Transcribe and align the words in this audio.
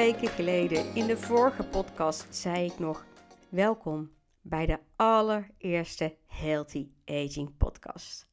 weken 0.00 0.28
geleden 0.28 0.94
in 0.94 1.06
de 1.06 1.16
vorige 1.16 1.62
podcast 1.62 2.34
zei 2.34 2.64
ik 2.64 2.78
nog: 2.78 3.04
welkom 3.48 4.10
bij 4.40 4.66
de 4.66 4.78
allereerste 4.96 6.16
Healthy 6.26 6.88
Aging 7.04 7.56
podcast. 7.56 8.28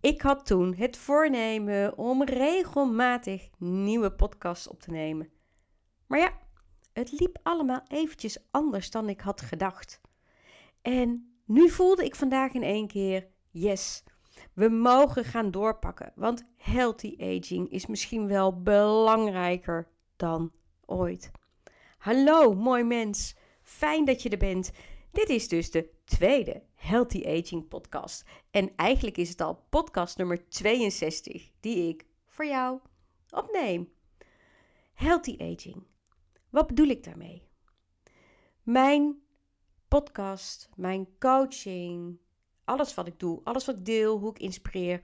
Ik 0.00 0.22
had 0.22 0.46
toen 0.46 0.74
het 0.74 0.96
voornemen 0.96 1.98
om 1.98 2.24
regelmatig 2.24 3.48
nieuwe 3.58 4.12
podcasts 4.12 4.68
op 4.68 4.80
te 4.80 4.90
nemen. 4.90 5.30
Maar 6.06 6.18
ja, 6.18 6.32
het 6.92 7.20
liep 7.20 7.38
allemaal 7.42 7.82
eventjes 7.88 8.38
anders 8.50 8.90
dan 8.90 9.08
ik 9.08 9.20
had 9.20 9.40
gedacht. 9.40 10.00
En 10.82 11.38
nu 11.44 11.70
voelde 11.70 12.04
ik 12.04 12.14
vandaag 12.14 12.52
in 12.52 12.62
één 12.62 12.86
keer: 12.86 13.26
yes, 13.50 14.04
we 14.52 14.68
mogen 14.68 15.24
gaan 15.24 15.50
doorpakken. 15.50 16.12
Want 16.14 16.46
healthy 16.56 17.16
aging 17.18 17.70
is 17.70 17.86
misschien 17.86 18.26
wel 18.26 18.62
belangrijker 18.62 19.88
dan 20.16 20.52
Hallo, 21.98 22.54
mooi 22.54 22.82
mens. 22.82 23.36
Fijn 23.62 24.04
dat 24.04 24.22
je 24.22 24.28
er 24.28 24.38
bent. 24.38 24.72
Dit 25.12 25.28
is 25.28 25.48
dus 25.48 25.70
de 25.70 25.90
tweede 26.04 26.62
Healthy 26.74 27.24
Aging 27.26 27.68
podcast. 27.68 28.24
En 28.50 28.72
eigenlijk 28.76 29.16
is 29.16 29.28
het 29.28 29.40
al 29.40 29.64
podcast 29.70 30.16
nummer 30.16 30.48
62 30.48 31.50
die 31.60 31.88
ik 31.88 32.06
voor 32.26 32.46
jou 32.46 32.80
opneem. 33.30 33.92
Healthy 34.94 35.36
Aging. 35.38 35.86
Wat 36.50 36.66
bedoel 36.66 36.88
ik 36.88 37.04
daarmee? 37.04 37.42
Mijn 38.62 39.22
podcast, 39.88 40.68
mijn 40.76 41.08
coaching, 41.18 42.18
alles 42.64 42.94
wat 42.94 43.06
ik 43.06 43.18
doe, 43.18 43.40
alles 43.44 43.64
wat 43.64 43.76
ik 43.76 43.84
deel, 43.84 44.18
hoe 44.18 44.30
ik 44.30 44.38
inspireer, 44.38 45.00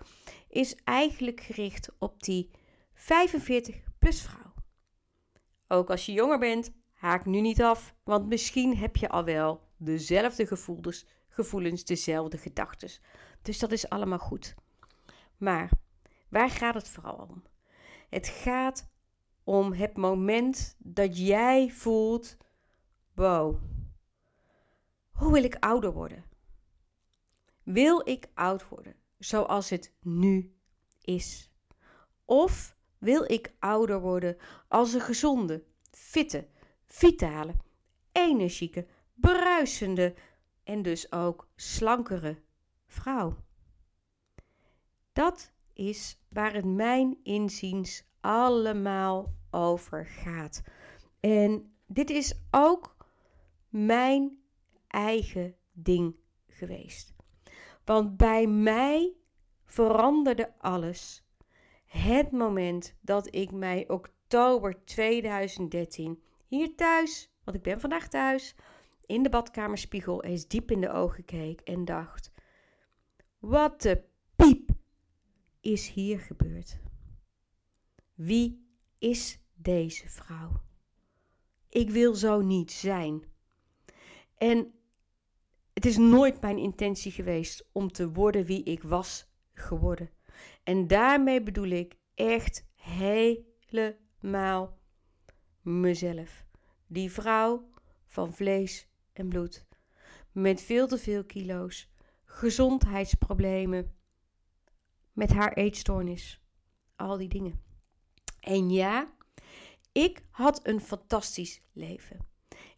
is 0.48 0.74
eigenlijk 0.84 1.40
gericht 1.40 1.88
op 1.98 2.22
die 2.22 2.50
45 2.94 3.76
plus 3.98 4.22
vrouw. 4.22 4.43
Ook 5.74 5.90
als 5.90 6.06
je 6.06 6.12
jonger 6.12 6.38
bent, 6.38 6.72
haak 6.92 7.24
nu 7.24 7.40
niet 7.40 7.62
af, 7.62 7.94
want 8.04 8.26
misschien 8.26 8.76
heb 8.76 8.96
je 8.96 9.08
al 9.08 9.24
wel 9.24 9.68
dezelfde 9.76 10.46
gevoelens, 10.46 11.06
gevoelens 11.28 11.84
dezelfde 11.84 12.38
gedachten. 12.38 12.90
Dus 13.42 13.58
dat 13.58 13.72
is 13.72 13.88
allemaal 13.88 14.18
goed. 14.18 14.54
Maar 15.36 15.70
waar 16.28 16.50
gaat 16.50 16.74
het 16.74 16.88
vooral 16.88 17.16
om? 17.30 17.42
Het 18.08 18.28
gaat 18.28 18.90
om 19.44 19.72
het 19.72 19.96
moment 19.96 20.76
dat 20.78 21.18
jij 21.18 21.70
voelt: 21.70 22.36
wow, 23.14 23.62
hoe 25.10 25.32
wil 25.32 25.44
ik 25.44 25.56
ouder 25.60 25.92
worden? 25.92 26.24
Wil 27.62 28.08
ik 28.08 28.26
oud 28.34 28.68
worden 28.68 28.96
zoals 29.18 29.70
het 29.70 29.94
nu 30.00 30.56
is? 31.00 31.52
Of 32.24 32.73
wil 33.04 33.32
ik 33.32 33.54
ouder 33.58 34.00
worden 34.00 34.36
als 34.68 34.92
een 34.92 35.00
gezonde, 35.00 35.64
fitte, 35.90 36.46
vitale, 36.84 37.54
energieke, 38.12 38.86
bruisende 39.14 40.14
en 40.62 40.82
dus 40.82 41.12
ook 41.12 41.48
slankere 41.56 42.38
vrouw? 42.86 43.36
Dat 45.12 45.52
is 45.72 46.18
waar 46.28 46.54
het 46.54 46.64
mijn 46.64 47.18
inziens 47.22 48.04
allemaal 48.20 49.34
over 49.50 50.06
gaat. 50.06 50.62
En 51.20 51.74
dit 51.86 52.10
is 52.10 52.34
ook 52.50 52.96
mijn 53.68 54.38
eigen 54.88 55.56
ding 55.72 56.16
geweest. 56.46 57.14
Want 57.84 58.16
bij 58.16 58.46
mij 58.46 59.12
veranderde 59.64 60.54
alles 60.58 61.23
het 61.94 62.30
moment 62.30 62.94
dat 63.00 63.34
ik 63.34 63.52
mij 63.52 63.88
oktober 63.88 64.84
2013 64.84 66.22
hier 66.46 66.74
thuis, 66.74 67.32
want 67.44 67.56
ik 67.56 67.62
ben 67.62 67.80
vandaag 67.80 68.08
thuis, 68.08 68.54
in 69.06 69.22
de 69.22 69.28
badkamerspiegel 69.28 70.22
eens 70.22 70.48
diep 70.48 70.70
in 70.70 70.80
de 70.80 70.90
ogen 70.90 71.24
keek 71.24 71.60
en 71.60 71.84
dacht: 71.84 72.32
Wat 73.38 73.82
de 73.82 74.04
piep 74.36 74.70
is 75.60 75.88
hier 75.88 76.18
gebeurd? 76.18 76.78
Wie 78.14 78.66
is 78.98 79.38
deze 79.54 80.08
vrouw? 80.08 80.62
Ik 81.68 81.90
wil 81.90 82.14
zo 82.14 82.40
niet 82.40 82.72
zijn. 82.72 83.24
En 84.36 84.74
het 85.72 85.86
is 85.86 85.96
nooit 85.96 86.40
mijn 86.40 86.58
intentie 86.58 87.12
geweest 87.12 87.68
om 87.72 87.92
te 87.92 88.12
worden 88.12 88.44
wie 88.44 88.62
ik 88.62 88.82
was 88.82 89.26
geworden. 89.52 90.10
En 90.62 90.86
daarmee 90.86 91.42
bedoel 91.42 91.68
ik 91.68 91.96
echt 92.14 92.66
helemaal 92.74 94.78
mezelf. 95.62 96.44
Die 96.86 97.12
vrouw 97.12 97.70
van 98.06 98.32
vlees 98.32 98.88
en 99.12 99.28
bloed. 99.28 99.66
Met 100.32 100.62
veel 100.62 100.86
te 100.86 100.98
veel 100.98 101.24
kilo's, 101.24 101.92
gezondheidsproblemen, 102.24 103.94
met 105.12 105.32
haar 105.32 105.52
eetstoornis. 105.52 106.42
Al 106.96 107.16
die 107.16 107.28
dingen. 107.28 107.62
En 108.40 108.70
ja, 108.70 109.12
ik 109.92 110.22
had 110.30 110.66
een 110.66 110.80
fantastisch 110.80 111.62
leven. 111.72 112.18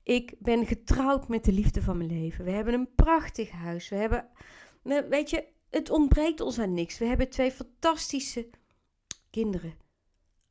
Ik 0.03 0.35
ben 0.39 0.67
getrouwd 0.67 1.29
met 1.29 1.45
de 1.45 1.53
liefde 1.53 1.83
van 1.83 1.97
mijn 1.97 2.21
leven. 2.21 2.45
We 2.45 2.51
hebben 2.51 2.75
een 2.75 2.95
prachtig 2.95 3.51
huis. 3.51 3.89
We 3.89 3.97
hebben, 3.97 4.29
nou, 4.83 5.09
weet 5.09 5.31
je, 5.31 5.47
het 5.77 5.91
ontbreekt 5.91 6.41
ons 6.41 6.59
aan 6.59 6.75
niks. 6.75 6.99
We 6.99 7.05
hebben 7.05 7.31
twee 7.31 7.51
fantastische 7.51 8.51
kinderen. 9.31 9.75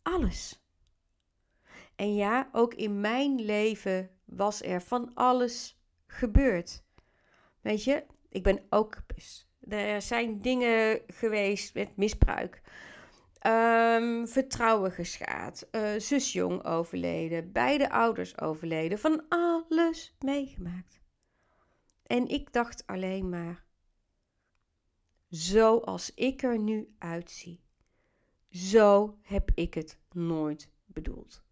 Alles. 0.02 0.64
En 1.96 2.16
ja, 2.16 2.50
ook 2.52 2.74
in 2.74 3.02
mijn 3.02 3.42
leven 3.42 4.10
was 4.26 4.62
er 4.62 4.82
van 4.82 5.14
alles 5.14 5.80
gebeurd. 6.08 6.84
Weet 7.62 7.84
je, 7.84 8.06
ik 8.30 8.44
ben 8.44 8.66
ook. 8.70 8.98
Er 9.68 10.02
zijn 10.02 10.42
dingen 10.42 11.02
geweest 11.08 11.74
met 11.74 11.98
misbruik. 11.98 12.62
Um, 13.48 14.28
vertrouwen 14.28 14.92
geschaad. 14.92 15.68
Uh, 15.72 15.90
zus 15.98 16.34
jong 16.34 16.66
overleden. 16.66 17.52
Beide 17.52 17.90
ouders 17.90 18.40
overleden. 18.40 19.00
Van 19.00 19.26
alles 19.30 20.16
meegemaakt. 20.20 21.02
En 22.04 22.28
ik 22.28 22.54
dacht 22.54 22.84
alleen 22.88 23.30
maar: 23.30 23.65
zoals 25.36 26.14
ik 26.14 26.44
er 26.44 26.60
nu 26.60 26.96
uitzie. 26.98 27.64
Zo 28.50 29.18
heb 29.22 29.52
ik 29.54 29.74
het 29.74 30.00
nooit 30.12 30.72
bedoeld. 30.86 31.44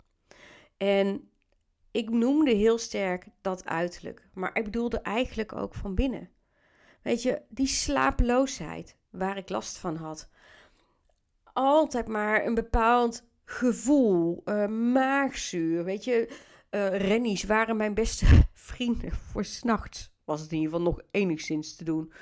En 0.78 1.30
ik 1.92 2.10
noemde 2.10 2.52
heel 2.52 2.78
sterk 2.78 3.28
dat 3.42 3.66
uiterlijk, 3.66 4.28
maar 4.34 4.58
ik 4.58 4.64
bedoelde 4.64 5.00
eigenlijk 5.00 5.54
ook 5.54 5.76
van 5.76 5.96
binnen. 5.96 6.30
Weet 7.02 7.22
je, 7.22 7.42
die 7.50 7.68
slapeloosheid 7.68 8.98
waar 9.10 9.38
ik 9.38 9.50
last 9.50 9.78
van 9.78 9.96
had. 9.96 10.30
Altijd 11.54 12.08
maar 12.08 12.46
een 12.46 12.56
bepaald 12.56 13.28
gevoel, 13.46 14.42
uh, 14.46 14.68
maagzuur. 14.68 15.84
Weet 15.84 16.04
je, 16.04 16.28
uh, 16.72 16.98
rennies 16.98 17.44
waren 17.44 17.78
mijn 17.78 17.94
beste 17.94 18.26
vrienden 18.54 19.12
voor 19.12 19.46
s'nachts. 19.46 20.14
Was 20.24 20.42
het 20.42 20.52
in 20.52 20.58
ieder 20.58 20.72
geval 20.72 20.92
nog 20.92 21.02
enigszins 21.12 21.76
te 21.76 21.84
doen. 21.84 22.14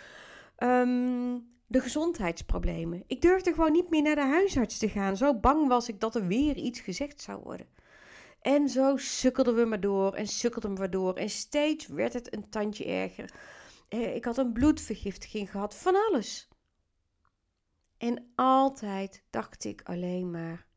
Um, 0.57 1.50
de 1.71 1.81
gezondheidsproblemen. 1.81 3.03
Ik 3.07 3.21
durfde 3.21 3.53
gewoon 3.53 3.71
niet 3.71 3.89
meer 3.89 4.01
naar 4.01 4.15
de 4.15 4.21
huisarts 4.25 4.77
te 4.77 4.89
gaan. 4.89 5.17
Zo 5.17 5.39
bang 5.39 5.67
was 5.67 5.89
ik 5.89 5.99
dat 5.99 6.15
er 6.15 6.27
weer 6.27 6.55
iets 6.55 6.79
gezegd 6.79 7.21
zou 7.21 7.41
worden. 7.43 7.67
En 8.41 8.69
zo 8.69 8.97
sukkelden 8.97 9.55
we 9.55 9.65
maar 9.65 9.79
door 9.79 10.13
en 10.13 10.27
sukkelden 10.27 10.73
we 10.73 10.79
maar 10.79 10.89
door. 10.89 11.15
En 11.15 11.29
steeds 11.29 11.87
werd 11.87 12.13
het 12.13 12.33
een 12.33 12.49
tandje 12.49 12.85
erger. 12.85 13.33
Eh, 13.87 14.15
ik 14.15 14.25
had 14.25 14.37
een 14.37 14.53
bloedvergiftiging 14.53 15.51
gehad, 15.51 15.75
van 15.75 15.95
alles. 16.09 16.47
En 17.97 18.31
altijd 18.35 19.23
dacht 19.29 19.63
ik 19.63 19.81
alleen 19.83 20.31
maar: 20.31 20.67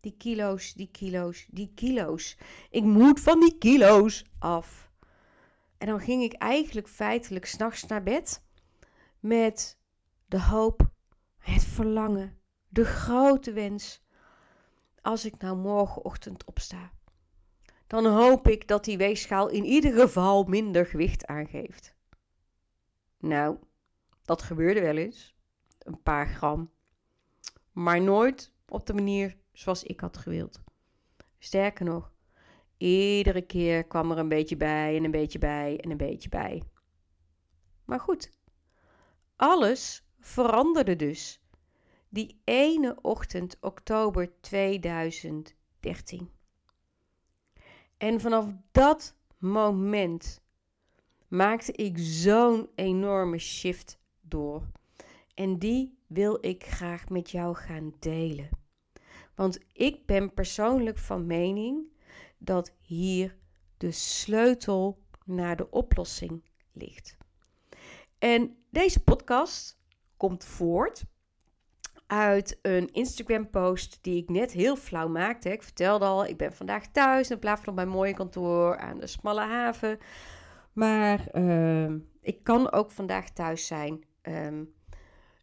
die 0.00 0.16
kilo's, 0.16 0.74
die 0.74 0.90
kilo's, 0.90 1.46
die 1.50 1.72
kilo's. 1.74 2.38
Ik 2.70 2.82
moet 2.82 3.20
van 3.20 3.40
die 3.40 3.58
kilo's 3.58 4.24
af. 4.38 4.90
En 5.78 5.86
dan 5.86 6.00
ging 6.00 6.22
ik 6.22 6.32
eigenlijk 6.32 6.88
feitelijk 6.88 7.46
s'nachts 7.46 7.86
naar 7.86 8.02
bed 8.02 8.42
met 9.20 9.78
de 10.30 10.42
hoop, 10.42 10.90
het 11.38 11.64
verlangen, 11.64 12.38
de 12.68 12.84
grote 12.84 13.52
wens. 13.52 14.02
Als 15.00 15.24
ik 15.24 15.38
nou 15.38 15.56
morgenochtend 15.56 16.44
opsta, 16.44 16.90
dan 17.86 18.06
hoop 18.06 18.48
ik 18.48 18.68
dat 18.68 18.84
die 18.84 18.96
weegschaal 18.96 19.48
in 19.48 19.64
ieder 19.64 19.92
geval 19.92 20.44
minder 20.44 20.86
gewicht 20.86 21.26
aangeeft. 21.26 21.94
Nou, 23.18 23.58
dat 24.24 24.42
gebeurde 24.42 24.80
wel 24.80 24.96
eens, 24.96 25.36
een 25.78 26.02
paar 26.02 26.28
gram, 26.28 26.70
maar 27.72 28.02
nooit 28.02 28.52
op 28.68 28.86
de 28.86 28.94
manier 28.94 29.36
zoals 29.52 29.82
ik 29.82 30.00
had 30.00 30.16
gewild. 30.16 30.60
Sterker 31.38 31.84
nog, 31.84 32.12
iedere 32.76 33.42
keer 33.42 33.84
kwam 33.84 34.10
er 34.10 34.18
een 34.18 34.28
beetje 34.28 34.56
bij 34.56 34.96
en 34.96 35.04
een 35.04 35.10
beetje 35.10 35.38
bij 35.38 35.80
en 35.80 35.90
een 35.90 35.96
beetje 35.96 36.28
bij. 36.28 36.62
Maar 37.84 38.00
goed, 38.00 38.30
alles 39.36 40.08
veranderde 40.20 40.96
dus. 40.96 41.40
Die 42.08 42.40
ene 42.44 42.98
ochtend, 43.02 43.56
oktober 43.60 44.40
2013. 44.40 46.30
En 47.96 48.20
vanaf 48.20 48.52
dat 48.72 49.16
moment 49.38 50.42
maakte 51.28 51.72
ik 51.72 51.98
zo'n 51.98 52.68
enorme 52.74 53.38
shift 53.38 53.98
door. 54.20 54.70
En 55.34 55.58
die 55.58 55.98
wil 56.06 56.38
ik 56.40 56.64
graag 56.64 57.08
met 57.08 57.30
jou 57.30 57.54
gaan 57.56 57.92
delen. 57.98 58.48
Want 59.34 59.58
ik 59.72 60.06
ben 60.06 60.34
persoonlijk 60.34 60.98
van 60.98 61.26
mening 61.26 61.84
dat 62.38 62.72
hier 62.80 63.36
de 63.76 63.90
sleutel 63.90 65.02
naar 65.24 65.56
de 65.56 65.70
oplossing 65.70 66.42
ligt. 66.72 67.16
En 68.18 68.56
deze 68.70 69.02
podcast 69.02 69.79
komt 70.20 70.44
voort 70.44 71.04
uit 72.06 72.58
een 72.62 72.92
Instagram-post 72.92 73.98
die 74.00 74.22
ik 74.22 74.28
net 74.28 74.52
heel 74.52 74.76
flauw 74.76 75.08
maakte. 75.08 75.52
Ik 75.52 75.62
vertelde 75.62 76.04
al, 76.04 76.26
ik 76.26 76.36
ben 76.36 76.52
vandaag 76.52 76.86
thuis 76.86 77.30
in 77.30 77.38
plaats 77.38 77.60
van 77.60 77.68
op 77.68 77.74
mijn 77.74 77.88
mooie 77.88 78.14
kantoor 78.14 78.78
aan 78.78 78.98
de 78.98 79.06
smalle 79.06 79.40
haven. 79.40 79.98
Maar 80.72 81.28
uh, 81.32 81.92
ik 82.20 82.44
kan 82.44 82.72
ook 82.72 82.90
vandaag 82.90 83.30
thuis 83.30 83.66
zijn. 83.66 84.04
Um, 84.22 84.74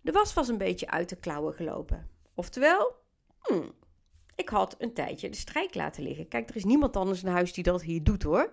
de 0.02 0.12
was 0.12 0.34
was 0.34 0.48
een 0.48 0.58
beetje 0.58 0.90
uit 0.90 1.10
de 1.10 1.16
klauwen 1.16 1.54
gelopen. 1.54 2.10
Oftewel, 2.34 2.96
hmm, 3.42 3.72
ik 4.36 4.50
had 4.50 4.76
een 4.78 4.94
tijdje 4.94 5.30
de 5.30 5.38
strijk 5.38 5.76
laten 5.76 6.04
liggen. 6.04 6.28
Kijk, 6.28 6.50
er 6.50 6.56
is 6.56 6.66
niemand 6.66 6.96
anders 6.96 7.24
in 7.24 7.32
huis 7.32 7.54
die 7.54 7.64
dat 7.64 7.82
hier 7.82 8.04
doet 8.04 8.24
hoor. 8.24 8.52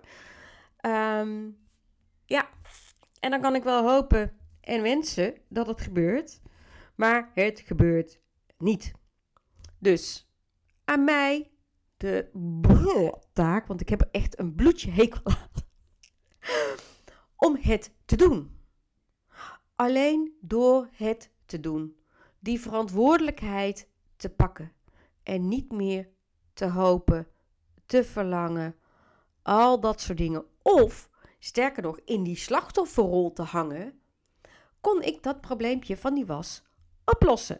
Um, 0.81 1.57
ja, 2.25 2.49
en 3.19 3.31
dan 3.31 3.41
kan 3.41 3.55
ik 3.55 3.63
wel 3.63 3.89
hopen 3.89 4.37
en 4.65 4.81
wensen 4.81 5.37
dat 5.47 5.67
het 5.67 5.81
gebeurt. 5.81 6.41
Maar 6.95 7.31
het 7.33 7.59
gebeurt 7.59 8.19
niet. 8.57 8.91
Dus 9.79 10.29
aan 10.85 11.03
mij 11.03 11.51
de 11.97 12.29
taak, 13.33 13.67
want 13.67 13.81
ik 13.81 13.89
heb 13.89 14.07
echt 14.11 14.39
een 14.39 14.55
bloedje 14.55 14.91
hekel 14.91 15.21
aan, 15.23 15.49
om 17.35 17.57
het 17.59 17.93
te 18.05 18.15
doen. 18.15 18.59
Alleen 19.75 20.37
door 20.41 20.89
het 20.91 21.31
te 21.45 21.59
doen, 21.59 21.99
die 22.39 22.59
verantwoordelijkheid 22.59 23.89
te 24.15 24.29
pakken 24.29 24.71
en 25.23 25.47
niet 25.47 25.71
meer 25.71 26.09
te 26.53 26.69
hopen, 26.69 27.27
te 27.85 28.03
verlangen, 28.03 28.75
al 29.41 29.79
dat 29.79 30.01
soort 30.01 30.17
dingen. 30.17 30.45
Of 30.61 31.09
sterker 31.39 31.83
nog, 31.83 31.99
in 32.05 32.23
die 32.23 32.37
slachtofferrol 32.37 33.33
te 33.33 33.41
hangen, 33.41 33.99
kon 34.85 35.01
ik 35.01 35.23
dat 35.23 35.41
probleempje 35.41 35.97
van 35.97 36.13
die 36.13 36.25
was 36.25 36.63
oplossen. 37.05 37.59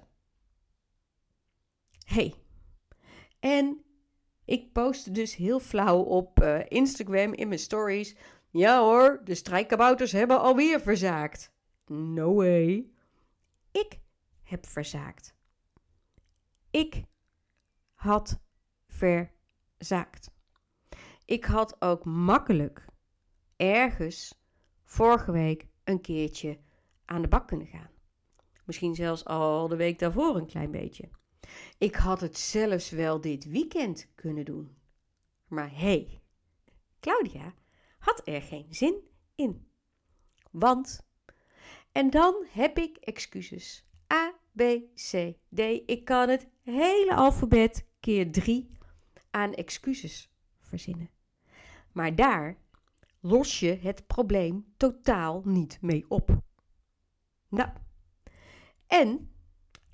hey. 2.05 2.33
en 3.39 3.85
ik 4.45 4.71
postte 4.71 5.11
dus 5.11 5.35
heel 5.35 5.59
flauw 5.59 6.01
op 6.01 6.41
uh, 6.41 6.59
Instagram 6.67 7.33
in 7.33 7.47
mijn 7.47 7.59
stories. 7.59 8.15
Ja 8.49 8.79
hoor, 8.79 9.21
de 9.23 9.35
strijkkabouters 9.35 10.11
hebben 10.11 10.39
alweer 10.39 10.81
verzaakt. 10.81 11.51
No 11.85 12.33
way. 12.33 12.89
Ik 13.71 13.99
heb 14.43 14.65
verzaakt. 14.65 15.35
Ik 16.71 17.03
had 17.93 18.39
verzaakt. 18.87 20.31
Ik 21.25 21.45
had 21.45 21.81
ook 21.81 22.05
makkelijk 22.05 22.85
ergens 23.55 24.41
vorige 24.83 25.31
week 25.31 25.67
een 25.83 26.01
keertje 26.01 26.63
aan 27.05 27.21
de 27.21 27.27
bak 27.27 27.47
kunnen 27.47 27.67
gaan. 27.67 27.89
Misschien 28.65 28.95
zelfs 28.95 29.25
al 29.25 29.67
de 29.67 29.75
week 29.75 29.99
daarvoor 29.99 30.35
een 30.35 30.47
klein 30.47 30.71
beetje. 30.71 31.09
Ik 31.77 31.95
had 31.95 32.21
het 32.21 32.37
zelfs 32.37 32.89
wel 32.89 33.21
dit 33.21 33.45
weekend 33.45 34.11
kunnen 34.15 34.45
doen. 34.45 34.77
Maar 35.47 35.69
hé, 35.69 35.77
hey, 35.77 36.21
Claudia 36.99 37.53
had 37.97 38.21
er 38.23 38.41
geen 38.41 38.67
zin 38.69 38.95
in. 39.35 39.67
Want, 40.51 41.07
en 41.91 42.09
dan 42.09 42.45
heb 42.49 42.77
ik 42.77 42.97
excuses. 42.97 43.85
A, 44.13 44.33
B, 44.51 44.61
C, 44.93 45.33
D. 45.55 45.59
Ik 45.85 46.01
kan 46.05 46.29
het 46.29 46.47
hele 46.61 47.15
alfabet 47.15 47.87
keer 47.99 48.31
drie 48.31 48.71
aan 49.31 49.53
excuses 49.53 50.31
verzinnen. 50.59 51.09
Maar 51.91 52.15
daar 52.15 52.57
los 53.19 53.59
je 53.59 53.77
het 53.81 54.07
probleem 54.07 54.73
totaal 54.77 55.41
niet 55.45 55.77
mee 55.81 56.05
op. 56.07 56.43
Nou, 57.49 57.69
en 58.87 59.31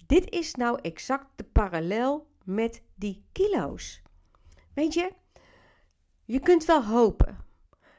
dit 0.06 0.30
is 0.30 0.56
nou 0.56 0.80
exact 0.82 1.28
de 1.36 1.44
parallel 1.44 2.28
met 2.44 2.84
die 2.96 3.26
kilo's. 3.32 4.02
Weet 4.74 4.94
je, 4.94 5.12
je 6.26 6.40
kunt 6.40 6.66
wel 6.66 6.86
hopen, 6.86 7.38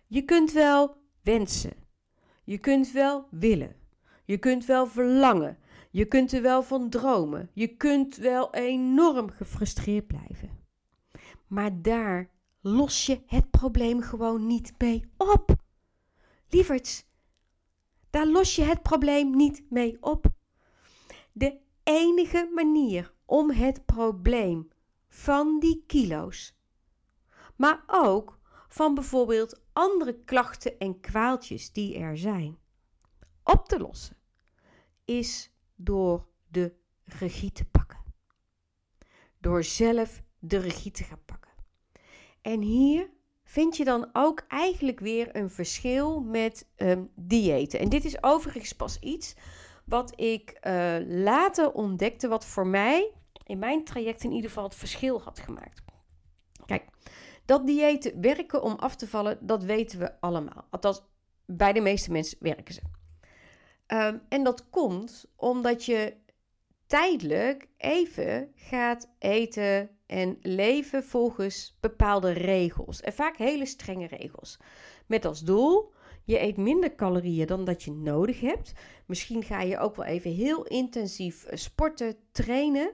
je 0.07 0.23
kunt 0.23 0.53
wel 0.53 0.97
wensen, 1.23 1.73
je 2.45 2.59
kunt 2.59 2.93
wel 2.93 3.27
willen, 3.31 3.77
je 4.25 4.39
kunt 4.39 4.65
wel 4.67 4.87
verlangen, 4.87 5.59
je 5.91 6.05
kunt 6.05 6.33
er 6.33 6.43
wel 6.43 6.63
van 6.63 6.91
dromen, 6.91 7.51
je 7.53 7.77
kunt 7.77 8.17
wel 8.17 8.55
enorm 8.55 9.31
gefrustreerd 9.31 10.07
blijven. 10.07 10.51
Maar 11.47 11.83
daar 11.83 12.31
los 12.61 13.07
je 13.07 13.23
het 13.27 13.51
probleem 13.51 14.01
gewoon 14.01 14.47
niet 14.47 14.75
mee 14.79 15.11
op. 15.17 15.55
Lieverds, 16.49 17.05
daar 18.13 18.27
los 18.27 18.57
je 18.57 18.63
het 18.63 18.83
probleem 18.83 19.37
niet 19.37 19.71
mee 19.71 19.97
op. 20.01 20.27
De 21.33 21.59
enige 21.83 22.51
manier 22.55 23.15
om 23.25 23.51
het 23.51 23.85
probleem 23.85 24.69
van 25.09 25.59
die 25.61 25.85
kilo's, 25.87 26.57
maar 27.57 27.85
ook 27.87 28.39
van 28.69 28.95
bijvoorbeeld 28.95 29.63
andere 29.73 30.19
klachten 30.25 30.79
en 30.79 31.01
kwaaltjes 31.01 31.73
die 31.73 31.99
er 31.99 32.19
zijn, 32.19 32.59
op 33.43 33.69
te 33.69 33.79
lossen, 33.79 34.17
is 35.05 35.53
door 35.75 36.29
de 36.49 36.75
regie 37.05 37.53
te 37.53 37.65
pakken. 37.65 38.03
Door 39.39 39.65
zelf 39.65 40.23
de 40.39 40.59
regie 40.59 40.91
te 40.91 41.05
gaan 41.05 41.25
pakken. 41.25 41.53
En 42.43 42.61
hier 42.61 43.11
vind 43.53 43.77
je 43.77 43.85
dan 43.85 44.09
ook 44.13 44.45
eigenlijk 44.49 45.01
weer 45.01 45.37
een 45.37 45.51
verschil 45.51 46.21
met 46.21 46.67
um, 46.77 47.11
diëten. 47.15 47.81
En 47.81 47.89
dit 47.89 48.05
is 48.05 48.23
overigens 48.23 48.73
pas 48.73 48.99
iets 48.99 49.35
wat 49.85 50.21
ik 50.21 50.59
uh, 50.63 50.97
later 51.07 51.73
ontdekte, 51.73 52.29
wat 52.29 52.47
voor 52.47 52.67
mij 52.67 53.13
in 53.47 53.59
mijn 53.59 53.85
traject 53.85 54.25
in 54.25 54.33
ieder 54.33 54.49
geval 54.49 54.65
het 54.65 54.75
verschil 54.75 55.21
had 55.21 55.39
gemaakt. 55.39 55.83
Kijk, 56.67 56.85
dat 57.45 57.67
diëten 57.67 58.21
werken 58.21 58.63
om 58.63 58.73
af 58.73 58.97
te 58.97 59.09
vallen, 59.09 59.47
dat 59.47 59.65
weten 59.65 59.99
we 59.99 60.21
allemaal. 60.21 60.67
Althans, 60.71 61.03
bij 61.47 61.73
de 61.73 61.81
meeste 61.81 62.13
mensen 62.13 62.39
werken 62.41 62.75
ze. 62.75 62.81
Um, 63.87 64.23
en 64.29 64.45
dat 64.45 64.71
komt 64.71 65.25
omdat 65.37 65.85
je 65.85 66.17
tijdelijk 66.87 67.69
even 67.77 68.53
gaat 68.55 69.09
eten 69.19 69.91
en 70.13 70.39
leven 70.43 71.05
volgens 71.05 71.77
bepaalde 71.81 72.31
regels. 72.33 73.01
En 73.01 73.13
vaak 73.13 73.37
hele 73.37 73.67
strenge 73.67 74.07
regels. 74.07 74.59
Met 75.07 75.25
als 75.25 75.41
doel, 75.41 75.93
je 76.25 76.41
eet 76.41 76.57
minder 76.57 76.95
calorieën 76.95 77.47
dan 77.47 77.65
dat 77.65 77.83
je 77.83 77.93
nodig 77.93 78.41
hebt. 78.41 78.73
Misschien 79.07 79.43
ga 79.43 79.61
je 79.61 79.79
ook 79.79 79.97
wel 79.97 80.05
even 80.05 80.31
heel 80.31 80.65
intensief 80.65 81.45
eh, 81.45 81.57
sporten, 81.57 82.17
trainen. 82.33 82.93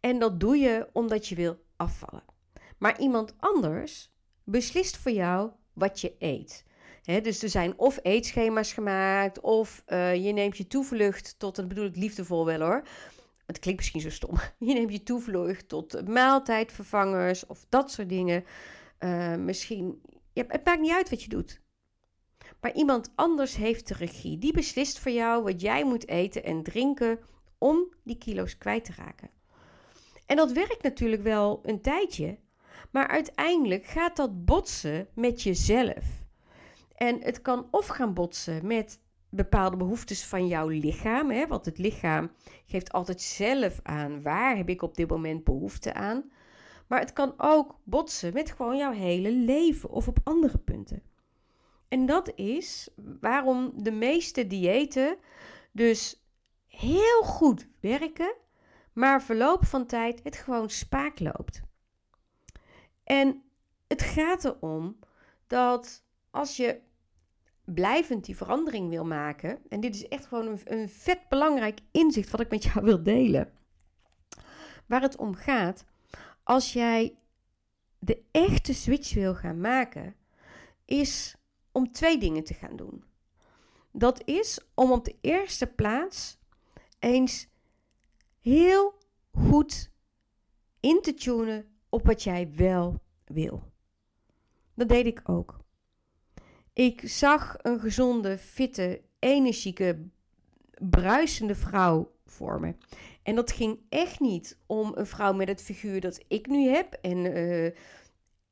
En 0.00 0.18
dat 0.18 0.40
doe 0.40 0.56
je 0.56 0.88
omdat 0.92 1.28
je 1.28 1.34
wil 1.34 1.56
afvallen. 1.76 2.24
Maar 2.78 3.00
iemand 3.00 3.34
anders 3.38 4.12
beslist 4.44 4.96
voor 4.96 5.12
jou 5.12 5.50
wat 5.72 6.00
je 6.00 6.14
eet. 6.18 6.64
dus 7.22 7.42
er 7.42 7.48
zijn 7.48 7.78
of 7.78 7.98
eetschema's 8.02 8.72
gemaakt, 8.72 9.40
of 9.40 9.82
uh, 9.86 10.14
je 10.24 10.32
neemt 10.32 10.56
je 10.56 10.66
toevlucht 10.66 11.38
tot, 11.38 11.56
dat 11.56 11.68
bedoel 11.68 11.84
ik 11.84 11.96
liefdevol 11.96 12.46
wel 12.46 12.60
hoor, 12.60 12.82
het 13.46 13.58
klinkt 13.58 13.80
misschien 13.80 14.00
zo 14.00 14.10
stom. 14.10 14.36
Je 14.68 14.74
neemt 14.74 14.92
je 14.92 15.02
toevlucht 15.02 15.68
tot 15.68 16.08
maaltijdvervangers 16.08 17.46
of 17.46 17.66
dat 17.68 17.90
soort 17.90 18.08
dingen. 18.08 18.44
Uh, 19.00 19.36
misschien, 19.36 20.00
het 20.32 20.64
maakt 20.64 20.80
niet 20.80 20.92
uit 20.92 21.10
wat 21.10 21.22
je 21.22 21.28
doet. 21.28 21.60
Maar 22.60 22.74
iemand 22.74 23.12
anders 23.14 23.56
heeft 23.56 23.88
de 23.88 23.94
regie. 23.94 24.38
Die 24.38 24.52
beslist 24.52 24.98
voor 24.98 25.12
jou 25.12 25.42
wat 25.42 25.60
jij 25.60 25.84
moet 25.84 26.08
eten 26.08 26.44
en 26.44 26.62
drinken 26.62 27.18
om 27.58 27.94
die 28.04 28.18
kilo's 28.18 28.58
kwijt 28.58 28.84
te 28.84 28.92
raken. 28.96 29.30
En 30.26 30.36
dat 30.36 30.52
werkt 30.52 30.82
natuurlijk 30.82 31.22
wel 31.22 31.60
een 31.62 31.80
tijdje, 31.80 32.38
maar 32.90 33.06
uiteindelijk 33.08 33.84
gaat 33.84 34.16
dat 34.16 34.44
botsen 34.44 35.08
met 35.14 35.42
jezelf. 35.42 36.04
En 36.94 37.22
het 37.22 37.42
kan 37.42 37.68
of 37.70 37.86
gaan 37.86 38.14
botsen 38.14 38.66
met 38.66 39.00
bepaalde 39.36 39.76
behoeftes 39.76 40.24
van 40.24 40.46
jouw 40.46 40.68
lichaam. 40.68 41.30
Hè? 41.30 41.46
Want 41.46 41.64
het 41.64 41.78
lichaam 41.78 42.30
geeft 42.66 42.92
altijd 42.92 43.20
zelf 43.20 43.80
aan 43.82 44.22
waar 44.22 44.56
heb 44.56 44.68
ik 44.68 44.82
op 44.82 44.94
dit 44.94 45.08
moment 45.08 45.44
behoefte 45.44 45.94
aan. 45.94 46.30
Maar 46.86 47.00
het 47.00 47.12
kan 47.12 47.34
ook 47.36 47.78
botsen 47.84 48.32
met 48.32 48.50
gewoon 48.50 48.76
jouw 48.76 48.92
hele 48.92 49.32
leven 49.32 49.90
of 49.90 50.08
op 50.08 50.18
andere 50.24 50.58
punten. 50.58 51.02
En 51.88 52.06
dat 52.06 52.32
is 52.34 52.88
waarom 53.20 53.72
de 53.74 53.90
meeste 53.90 54.46
diëten 54.46 55.16
dus 55.72 56.26
heel 56.66 57.22
goed 57.22 57.68
werken, 57.80 58.34
maar 58.92 59.22
verloop 59.22 59.64
van 59.64 59.86
tijd 59.86 60.20
het 60.22 60.36
gewoon 60.36 60.70
spaak 60.70 61.20
loopt. 61.20 61.62
En 63.04 63.42
het 63.86 64.02
gaat 64.02 64.44
erom 64.44 64.98
dat 65.46 66.04
als 66.30 66.56
je 66.56 66.80
blijvend 67.66 68.24
die 68.24 68.36
verandering 68.36 68.88
wil 68.88 69.04
maken, 69.04 69.58
en 69.68 69.80
dit 69.80 69.94
is 69.94 70.08
echt 70.08 70.26
gewoon 70.26 70.46
een, 70.46 70.60
een 70.64 70.88
vet 70.88 71.28
belangrijk 71.28 71.80
inzicht 71.90 72.30
wat 72.30 72.40
ik 72.40 72.50
met 72.50 72.62
jou 72.64 72.84
wil 72.84 73.02
delen, 73.02 73.52
waar 74.86 75.02
het 75.02 75.16
om 75.16 75.34
gaat, 75.34 75.84
als 76.42 76.72
jij 76.72 77.16
de 77.98 78.22
echte 78.30 78.74
switch 78.74 79.14
wil 79.14 79.34
gaan 79.34 79.60
maken, 79.60 80.14
is 80.84 81.36
om 81.72 81.92
twee 81.92 82.18
dingen 82.18 82.44
te 82.44 82.54
gaan 82.54 82.76
doen. 82.76 83.04
Dat 83.90 84.22
is 84.24 84.60
om 84.74 84.92
op 84.92 85.04
de 85.04 85.16
eerste 85.20 85.66
plaats 85.66 86.38
eens 86.98 87.48
heel 88.40 88.94
goed 89.32 89.90
in 90.80 91.02
te 91.02 91.14
tunen 91.14 91.66
op 91.88 92.06
wat 92.06 92.22
jij 92.22 92.52
wel 92.54 93.00
wil. 93.24 93.72
Dat 94.74 94.88
deed 94.88 95.06
ik 95.06 95.20
ook. 95.24 95.64
Ik 96.76 97.00
zag 97.04 97.56
een 97.62 97.80
gezonde, 97.80 98.38
fitte, 98.38 99.00
energieke, 99.18 99.98
bruisende 100.78 101.54
vrouw 101.54 102.12
voor 102.26 102.60
me. 102.60 102.74
En 103.22 103.34
dat 103.34 103.52
ging 103.52 103.78
echt 103.88 104.20
niet 104.20 104.58
om 104.66 104.92
een 104.94 105.06
vrouw 105.06 105.32
met 105.32 105.48
het 105.48 105.62
figuur 105.62 106.00
dat 106.00 106.24
ik 106.28 106.46
nu 106.46 106.68
heb. 106.68 106.92
En 106.92 107.16
uh, 107.16 107.70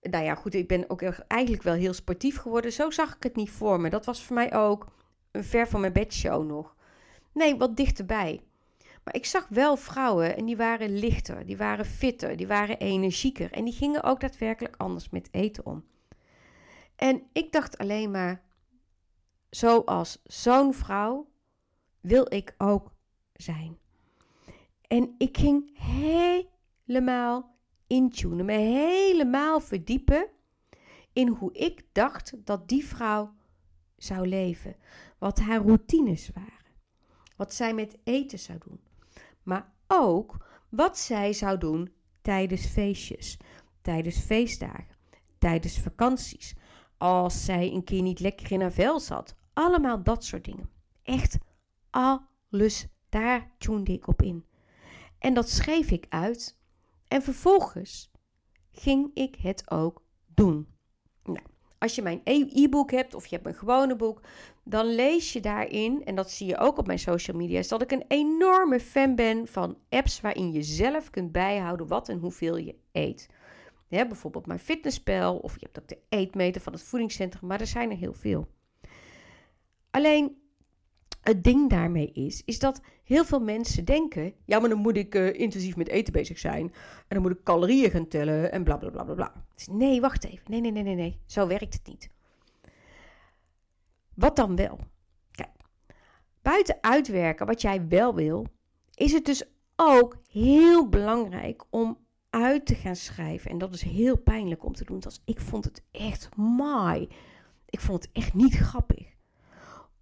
nou 0.00 0.24
ja, 0.24 0.34
goed, 0.34 0.54
ik 0.54 0.68
ben 0.68 0.90
ook 0.90 1.02
eigenlijk 1.26 1.62
wel 1.62 1.74
heel 1.74 1.92
sportief 1.92 2.36
geworden. 2.36 2.72
Zo 2.72 2.90
zag 2.90 3.16
ik 3.16 3.22
het 3.22 3.36
niet 3.36 3.50
voor 3.50 3.80
me. 3.80 3.90
Dat 3.90 4.04
was 4.04 4.22
voor 4.22 4.34
mij 4.34 4.54
ook 4.54 4.86
een 5.30 5.44
ver 5.44 5.68
van 5.68 5.80
mijn 5.80 5.92
bedshow 5.92 6.46
nog. 6.46 6.76
Nee, 7.32 7.56
wat 7.56 7.76
dichterbij. 7.76 8.40
Maar 9.04 9.14
ik 9.14 9.26
zag 9.26 9.48
wel 9.48 9.76
vrouwen 9.76 10.36
en 10.36 10.44
die 10.44 10.56
waren 10.56 10.98
lichter, 10.98 11.46
die 11.46 11.56
waren 11.56 11.84
fitter, 11.84 12.36
die 12.36 12.46
waren 12.46 12.78
energieker. 12.78 13.52
En 13.52 13.64
die 13.64 13.74
gingen 13.74 14.02
ook 14.02 14.20
daadwerkelijk 14.20 14.74
anders 14.76 15.10
met 15.10 15.28
eten 15.30 15.66
om. 15.66 15.84
En 16.96 17.22
ik 17.32 17.52
dacht 17.52 17.78
alleen 17.78 18.10
maar, 18.10 18.42
zoals 19.50 20.22
zo'n 20.24 20.74
vrouw 20.74 21.28
wil 22.00 22.32
ik 22.32 22.54
ook 22.58 22.94
zijn. 23.32 23.78
En 24.86 25.14
ik 25.18 25.36
ging 25.38 25.78
helemaal 26.84 27.56
intunen, 27.86 28.44
me 28.44 28.52
helemaal 28.52 29.60
verdiepen 29.60 30.28
in 31.12 31.28
hoe 31.28 31.52
ik 31.52 31.86
dacht 31.92 32.34
dat 32.44 32.68
die 32.68 32.86
vrouw 32.86 33.34
zou 33.96 34.28
leven. 34.28 34.76
Wat 35.18 35.38
haar 35.38 35.62
routines 35.62 36.30
waren. 36.34 36.52
Wat 37.36 37.54
zij 37.54 37.74
met 37.74 37.98
eten 38.04 38.38
zou 38.38 38.58
doen. 38.66 38.80
Maar 39.42 39.72
ook 39.86 40.46
wat 40.68 40.98
zij 40.98 41.32
zou 41.32 41.58
doen 41.58 41.92
tijdens 42.22 42.66
feestjes, 42.66 43.38
tijdens 43.82 44.18
feestdagen, 44.18 44.96
tijdens 45.38 45.80
vakanties. 45.80 46.54
Als 46.98 47.44
zij 47.44 47.72
een 47.72 47.84
keer 47.84 48.02
niet 48.02 48.20
lekker 48.20 48.52
in 48.52 48.60
haar 48.60 48.72
vel 48.72 49.00
zat. 49.00 49.34
Allemaal 49.52 50.02
dat 50.02 50.24
soort 50.24 50.44
dingen. 50.44 50.70
Echt 51.02 51.38
alles, 51.90 52.86
daar 53.08 53.50
tunede 53.58 53.92
ik 53.92 54.06
op 54.06 54.22
in. 54.22 54.44
En 55.18 55.34
dat 55.34 55.48
schreef 55.48 55.90
ik 55.90 56.06
uit. 56.08 56.58
En 57.08 57.22
vervolgens 57.22 58.10
ging 58.72 59.10
ik 59.14 59.36
het 59.36 59.70
ook 59.70 60.02
doen. 60.34 60.68
Nou, 61.24 61.46
als 61.78 61.94
je 61.94 62.02
mijn 62.02 62.20
e- 62.24 62.48
e-book 62.52 62.90
hebt 62.90 63.14
of 63.14 63.26
je 63.26 63.34
hebt 63.34 63.46
een 63.46 63.54
gewone 63.54 63.96
boek, 63.96 64.20
dan 64.64 64.86
lees 64.86 65.32
je 65.32 65.40
daarin, 65.40 66.04
en 66.04 66.14
dat 66.14 66.30
zie 66.30 66.46
je 66.46 66.58
ook 66.58 66.78
op 66.78 66.86
mijn 66.86 66.98
social 66.98 67.36
media, 67.36 67.62
dat 67.68 67.82
ik 67.82 67.92
een 67.92 68.04
enorme 68.08 68.80
fan 68.80 69.14
ben 69.14 69.46
van 69.46 69.78
apps 69.88 70.20
waarin 70.20 70.52
je 70.52 70.62
zelf 70.62 71.10
kunt 71.10 71.32
bijhouden 71.32 71.86
wat 71.86 72.08
en 72.08 72.18
hoeveel 72.18 72.56
je 72.56 72.74
eet. 72.92 73.28
Ja, 73.94 74.06
bijvoorbeeld 74.06 74.46
mijn 74.46 74.58
fitnesspel 74.58 75.36
of 75.36 75.52
je 75.52 75.66
hebt 75.66 75.80
ook 75.80 75.88
de 75.88 75.98
eetmeter 76.08 76.60
van 76.60 76.72
het 76.72 76.82
voedingscentrum, 76.82 77.48
maar 77.48 77.60
er 77.60 77.66
zijn 77.66 77.90
er 77.90 77.96
heel 77.96 78.12
veel. 78.12 78.48
Alleen 79.90 80.36
het 81.20 81.44
ding 81.44 81.70
daarmee 81.70 82.12
is, 82.12 82.42
is 82.44 82.58
dat 82.58 82.80
heel 83.04 83.24
veel 83.24 83.40
mensen 83.40 83.84
denken: 83.84 84.34
ja, 84.44 84.58
maar 84.58 84.68
dan 84.68 84.78
moet 84.78 84.96
ik 84.96 85.14
uh, 85.14 85.34
intensief 85.34 85.76
met 85.76 85.88
eten 85.88 86.12
bezig 86.12 86.38
zijn. 86.38 86.62
En 86.62 87.04
dan 87.08 87.22
moet 87.22 87.30
ik 87.30 87.42
calorieën 87.42 87.90
gaan 87.90 88.08
tellen 88.08 88.52
en 88.52 88.64
bla 88.64 88.76
bla 88.76 88.90
bla 88.90 89.14
bla. 89.14 89.32
Dus 89.54 89.66
nee, 89.66 90.00
wacht 90.00 90.24
even. 90.24 90.50
Nee, 90.50 90.60
nee, 90.60 90.72
nee, 90.72 90.82
nee, 90.82 90.94
nee. 90.94 91.20
Zo 91.26 91.46
werkt 91.46 91.74
het 91.74 91.86
niet. 91.86 92.08
Wat 94.14 94.36
dan 94.36 94.56
wel? 94.56 94.78
Kijk, 95.30 95.50
buiten 96.42 96.78
uitwerken 96.80 97.46
wat 97.46 97.60
jij 97.60 97.88
wel 97.88 98.14
wil, 98.14 98.46
is 98.94 99.12
het 99.12 99.24
dus 99.24 99.44
ook 99.76 100.16
heel 100.30 100.88
belangrijk 100.88 101.64
om 101.70 102.03
uit 102.34 102.66
te 102.66 102.74
gaan 102.74 102.96
schrijven. 102.96 103.50
En 103.50 103.58
dat 103.58 103.74
is 103.74 103.82
heel 103.82 104.16
pijnlijk 104.16 104.64
om 104.64 104.72
te 104.74 104.84
doen. 104.84 105.02
Ik 105.24 105.40
vond 105.40 105.64
het 105.64 105.82
echt 105.90 106.36
mooi. 106.36 107.08
Ik 107.68 107.80
vond 107.80 108.02
het 108.02 108.12
echt 108.12 108.34
niet 108.34 108.54
grappig. 108.54 109.14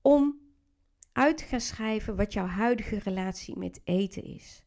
Om 0.03 0.41
uit 1.13 1.37
te 1.37 1.45
gaan 1.45 1.61
schrijven 1.61 2.17
wat 2.17 2.33
jouw 2.33 2.47
huidige 2.47 2.99
relatie 2.99 3.59
met 3.59 3.81
eten 3.85 4.25
is. 4.25 4.65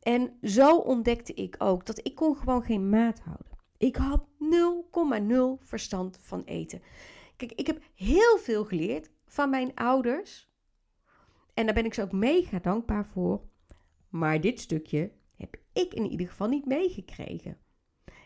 En 0.00 0.38
zo 0.42 0.76
ontdekte 0.76 1.34
ik 1.34 1.54
ook 1.58 1.86
dat 1.86 2.06
ik 2.06 2.14
kon 2.14 2.36
gewoon 2.36 2.62
geen 2.62 2.88
maat 2.88 3.20
houden. 3.20 3.58
Ik 3.76 3.96
had 3.96 4.24
0,0 5.60 5.64
verstand 5.64 6.18
van 6.22 6.42
eten. 6.44 6.82
Kijk, 7.36 7.52
ik 7.52 7.66
heb 7.66 7.82
heel 7.94 8.38
veel 8.38 8.64
geleerd 8.64 9.10
van 9.26 9.50
mijn 9.50 9.74
ouders. 9.74 10.48
En 11.54 11.64
daar 11.64 11.74
ben 11.74 11.84
ik 11.84 11.94
ze 11.94 12.02
ook 12.02 12.12
mega 12.12 12.58
dankbaar 12.58 13.06
voor. 13.06 13.40
Maar 14.08 14.40
dit 14.40 14.60
stukje 14.60 15.10
ik 15.78 15.94
in 15.94 16.10
ieder 16.10 16.28
geval 16.28 16.48
niet 16.48 16.66
meegekregen. 16.66 17.58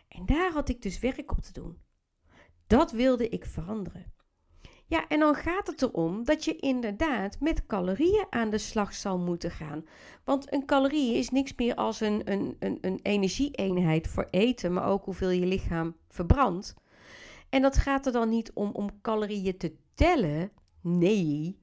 En 0.09 0.26
daar 0.26 0.52
had 0.52 0.68
ik 0.68 0.82
dus 0.82 0.99
werk 0.99 1.32
op 1.32 1.40
te 1.40 1.52
doen. 1.52 1.78
Dat 2.66 2.90
wilde 2.90 3.28
ik 3.28 3.44
veranderen. 3.47 4.12
Ja, 4.87 5.09
en 5.09 5.18
dan 5.18 5.35
gaat 5.35 5.66
het 5.66 5.82
erom 5.82 6.25
dat 6.25 6.44
je 6.44 6.56
inderdaad 6.56 7.40
met 7.40 7.66
calorieën 7.66 8.26
aan 8.30 8.50
de 8.50 8.59
slag 8.59 8.94
zal 8.94 9.18
moeten 9.18 9.50
gaan. 9.50 9.85
Want 10.25 10.52
een 10.52 10.66
calorie 10.66 11.14
is 11.14 11.30
niks 11.30 11.54
meer 11.56 11.75
als 11.75 12.00
een, 12.00 12.32
een, 12.32 12.56
een, 12.59 12.78
een 12.80 13.00
energieeenheid 13.02 14.09
voor 14.09 14.26
eten, 14.30 14.73
maar 14.73 14.87
ook 14.87 15.04
hoeveel 15.04 15.30
je 15.30 15.47
lichaam 15.47 15.97
verbrandt. 16.09 16.75
En 17.49 17.62
dat 17.62 17.76
gaat 17.76 18.06
er 18.06 18.12
dan 18.12 18.28
niet 18.28 18.52
om 18.52 18.71
om 18.71 19.00
calorieën 19.00 19.56
te 19.56 19.76
tellen. 19.94 20.50
Nee, 20.80 21.59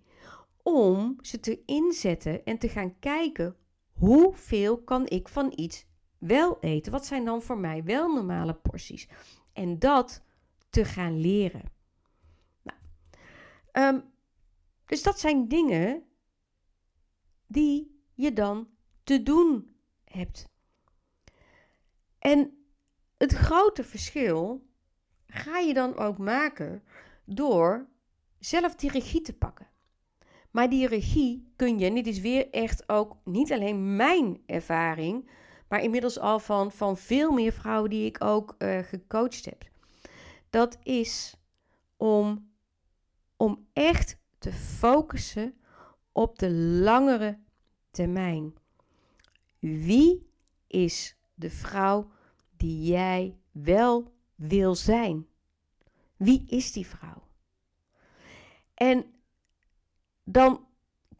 om 0.64 1.16
ze 1.22 1.40
te 1.40 1.64
inzetten 1.66 2.46
en 2.46 2.58
te 2.58 2.70
gaan 2.70 3.00
kijken 3.00 3.56
hoeveel 4.00 4.84
kan 4.84 5.08
ik 5.08 5.28
van 5.28 5.54
iets 5.56 5.86
wel 6.18 6.60
eten. 6.60 6.92
Wat 6.92 7.06
zijn 7.06 7.26
dan 7.26 7.42
voor 7.42 7.58
mij 7.58 7.84
wel 7.84 8.14
normale 8.14 8.54
porties? 8.54 9.08
En 9.54 9.80
dat 9.80 10.24
te 10.70 10.86
gaan 10.86 11.20
leren. 11.20 11.78
Um, 13.74 14.04
dus 14.86 15.04
dat 15.04 15.20
zijn 15.20 15.48
dingen 15.48 16.04
die 17.48 18.04
je 18.14 18.34
dan 18.34 18.68
te 19.04 19.24
doen 19.24 19.76
hebt. 20.04 20.48
En 22.20 22.64
het 23.18 23.34
grote 23.34 23.84
verschil 23.84 24.68
ga 25.28 25.58
je 25.58 25.74
dan 25.74 25.98
ook 25.98 26.18
maken 26.18 26.84
door 27.26 27.88
zelf 28.40 28.76
die 28.76 28.92
regie 28.92 29.22
te 29.22 29.34
pakken. 29.34 29.68
Maar 30.52 30.70
die 30.70 30.88
regie 30.88 31.52
kun 31.56 31.80
je, 31.80 31.86
en 31.86 31.96
dit 31.96 32.08
is 32.08 32.20
weer 32.20 32.50
echt 32.50 32.90
ook 32.90 33.18
niet 33.24 33.52
alleen 33.52 33.96
mijn 33.96 34.42
ervaring, 34.46 35.30
maar 35.68 35.82
inmiddels 35.82 36.20
al 36.20 36.40
van, 36.40 36.72
van 36.72 36.98
veel 36.98 37.32
meer 37.32 37.52
vrouwen 37.52 37.90
die 37.90 38.06
ik 38.06 38.24
ook 38.24 38.56
uh, 38.58 38.80
gecoacht 38.80 39.46
heb. 39.46 39.70
Dat 40.50 40.78
is 40.84 41.36
om 41.98 42.48
om 43.40 43.68
echt 43.74 44.18
te 44.38 44.52
focussen 44.54 45.54
op 46.12 46.40
de 46.40 46.52
langere 46.52 47.40
termijn. 47.92 48.54
Wie 49.60 50.32
is 50.68 51.18
de 51.34 51.50
vrouw 51.50 52.12
die 52.58 52.84
jij 52.84 53.38
wel 53.52 54.14
wil 54.36 54.76
zijn? 54.76 55.28
Wie 56.18 56.44
is 56.48 56.72
die 56.72 56.88
vrouw? 56.88 57.24
En 58.74 59.06
dan 60.32 60.68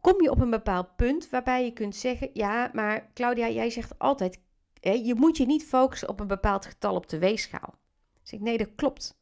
kom 0.00 0.22
je 0.22 0.30
op 0.30 0.40
een 0.40 0.50
bepaald 0.50 0.96
punt 0.96 1.30
waarbij 1.30 1.64
je 1.64 1.72
kunt 1.72 1.96
zeggen: 1.96 2.30
Ja, 2.32 2.70
maar 2.72 3.10
Claudia, 3.14 3.48
jij 3.48 3.70
zegt 3.70 3.98
altijd: 3.98 4.40
hè, 4.80 4.92
je 4.92 5.14
moet 5.14 5.36
je 5.36 5.46
niet 5.46 5.64
focussen 5.64 6.08
op 6.08 6.20
een 6.20 6.26
bepaald 6.26 6.66
getal 6.66 6.94
op 6.94 7.08
de 7.08 7.18
weegschaal. 7.18 7.74
zeg 8.22 8.38
ik: 8.38 8.44
Nee, 8.44 8.58
dat 8.58 8.74
klopt. 8.74 9.18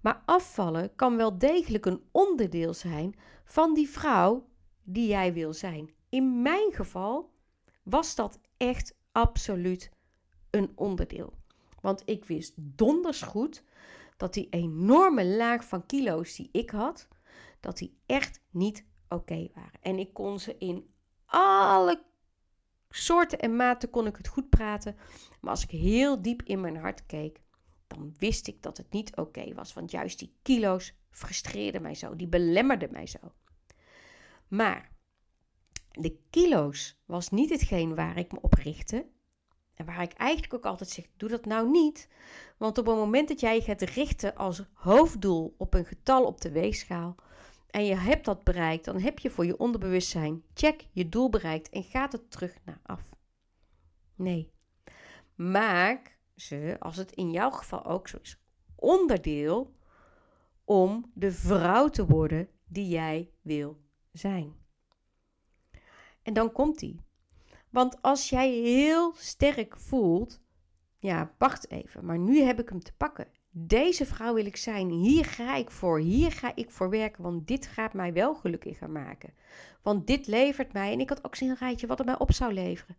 Maar 0.00 0.22
afvallen 0.26 0.94
kan 0.94 1.16
wel 1.16 1.38
degelijk 1.38 1.86
een 1.86 2.02
onderdeel 2.10 2.74
zijn 2.74 3.14
van 3.44 3.74
die 3.74 3.88
vrouw 3.88 4.48
die 4.82 5.08
jij 5.08 5.32
wil 5.32 5.52
zijn. 5.52 5.90
In 6.08 6.42
mijn 6.42 6.72
geval 6.72 7.30
was 7.82 8.14
dat 8.14 8.40
echt 8.56 8.94
absoluut 9.12 9.90
een 10.50 10.72
onderdeel. 10.74 11.32
Want 11.80 12.02
ik 12.04 12.24
wist 12.24 12.52
donders 12.56 13.22
goed 13.22 13.64
dat 14.16 14.34
die 14.34 14.46
enorme 14.50 15.26
laag 15.26 15.64
van 15.64 15.86
kilo's 15.86 16.36
die 16.36 16.48
ik 16.52 16.70
had, 16.70 17.08
dat 17.60 17.78
die 17.78 17.98
echt 18.06 18.40
niet 18.50 18.84
oké 19.10 19.48
waren. 19.54 19.80
En 19.80 19.98
ik 19.98 20.12
kon 20.14 20.38
ze 20.38 20.56
in 20.58 20.94
alle 21.26 22.02
soorten 22.88 23.38
en 23.38 23.56
maten 23.56 23.90
kon 23.90 24.06
ik 24.06 24.16
het 24.16 24.28
goed 24.28 24.48
praten. 24.48 24.96
Maar 25.40 25.50
als 25.50 25.62
ik 25.62 25.70
heel 25.70 26.22
diep 26.22 26.42
in 26.42 26.60
mijn 26.60 26.76
hart 26.76 27.06
keek, 27.06 27.40
dan 27.86 28.14
wist 28.18 28.46
ik 28.46 28.62
dat 28.62 28.76
het 28.76 28.92
niet 28.92 29.16
oké 29.16 29.54
was. 29.54 29.72
Want 29.72 29.90
juist 29.90 30.18
die 30.18 30.36
kilo's 30.42 30.94
frustreerden 31.10 31.82
mij 31.82 31.94
zo, 31.94 32.16
die 32.16 32.28
belemmerden 32.28 32.92
mij 32.92 33.06
zo. 33.06 33.18
Maar 34.48 34.90
de 35.90 36.18
kilo's 36.30 37.00
was 37.04 37.30
niet 37.30 37.50
hetgeen 37.50 37.94
waar 37.94 38.18
ik 38.18 38.32
me 38.32 38.38
op 38.40 38.54
richtte. 38.54 39.06
En 39.74 39.86
waar 39.86 40.02
ik 40.02 40.12
eigenlijk 40.12 40.54
ook 40.54 40.64
altijd 40.64 40.90
zeg: 40.90 41.06
doe 41.16 41.28
dat 41.28 41.44
nou 41.44 41.70
niet. 41.70 42.08
Want 42.58 42.78
op 42.78 42.86
het 42.86 42.96
moment 42.96 43.28
dat 43.28 43.40
jij 43.40 43.54
je 43.54 43.62
gaat 43.62 43.82
richten 43.82 44.36
als 44.36 44.64
hoofddoel 44.72 45.54
op 45.58 45.74
een 45.74 45.84
getal 45.84 46.24
op 46.24 46.40
de 46.40 46.50
weegschaal. 46.50 47.14
En 47.70 47.84
je 47.84 47.94
hebt 47.94 48.24
dat 48.24 48.44
bereikt, 48.44 48.84
dan 48.84 49.00
heb 49.00 49.18
je 49.18 49.30
voor 49.30 49.46
je 49.46 49.58
onderbewustzijn 49.58 50.42
check 50.54 50.86
je 50.92 51.08
doel 51.08 51.30
bereikt 51.30 51.68
en 51.68 51.82
gaat 51.82 52.12
het 52.12 52.30
terug 52.30 52.56
naar 52.64 52.80
af. 52.82 53.08
Nee. 54.14 54.52
Maak 55.34 56.18
ze, 56.34 56.76
als 56.78 56.96
het 56.96 57.12
in 57.12 57.30
jouw 57.30 57.50
geval 57.50 57.84
ook 57.84 58.08
zo 58.08 58.18
is, 58.22 58.40
onderdeel 58.74 59.74
om 60.64 61.10
de 61.14 61.32
vrouw 61.32 61.88
te 61.88 62.06
worden 62.06 62.48
die 62.66 62.88
jij 62.88 63.30
wil 63.40 63.80
zijn. 64.12 64.54
En 66.22 66.32
dan 66.32 66.52
komt 66.52 66.78
die. 66.78 67.00
Want 67.70 68.02
als 68.02 68.28
jij 68.28 68.50
heel 68.50 69.14
sterk 69.14 69.76
voelt, 69.76 70.40
ja, 70.98 71.34
wacht 71.38 71.70
even, 71.70 72.04
maar 72.04 72.18
nu 72.18 72.40
heb 72.40 72.60
ik 72.60 72.68
hem 72.68 72.80
te 72.80 72.92
pakken. 72.96 73.28
Deze 73.50 74.06
vrouw 74.06 74.34
wil 74.34 74.46
ik 74.46 74.56
zijn. 74.56 74.90
Hier 74.90 75.24
ga 75.24 75.54
ik 75.54 75.70
voor. 75.70 75.98
Hier 75.98 76.32
ga 76.32 76.52
ik 76.54 76.70
voor 76.70 76.90
werken. 76.90 77.22
Want 77.22 77.46
dit 77.46 77.66
gaat 77.66 77.92
mij 77.92 78.12
wel 78.12 78.34
gelukkiger 78.34 78.90
maken. 78.90 79.32
Want 79.82 80.06
dit 80.06 80.26
levert 80.26 80.72
mij. 80.72 80.92
En 80.92 81.00
ik 81.00 81.08
had 81.08 81.24
ook 81.24 81.36
zo'n 81.36 81.56
rijtje 81.58 81.86
wat 81.86 81.98
er 81.98 82.04
mij 82.04 82.18
op 82.18 82.32
zou 82.32 82.52
leveren. 82.52 82.96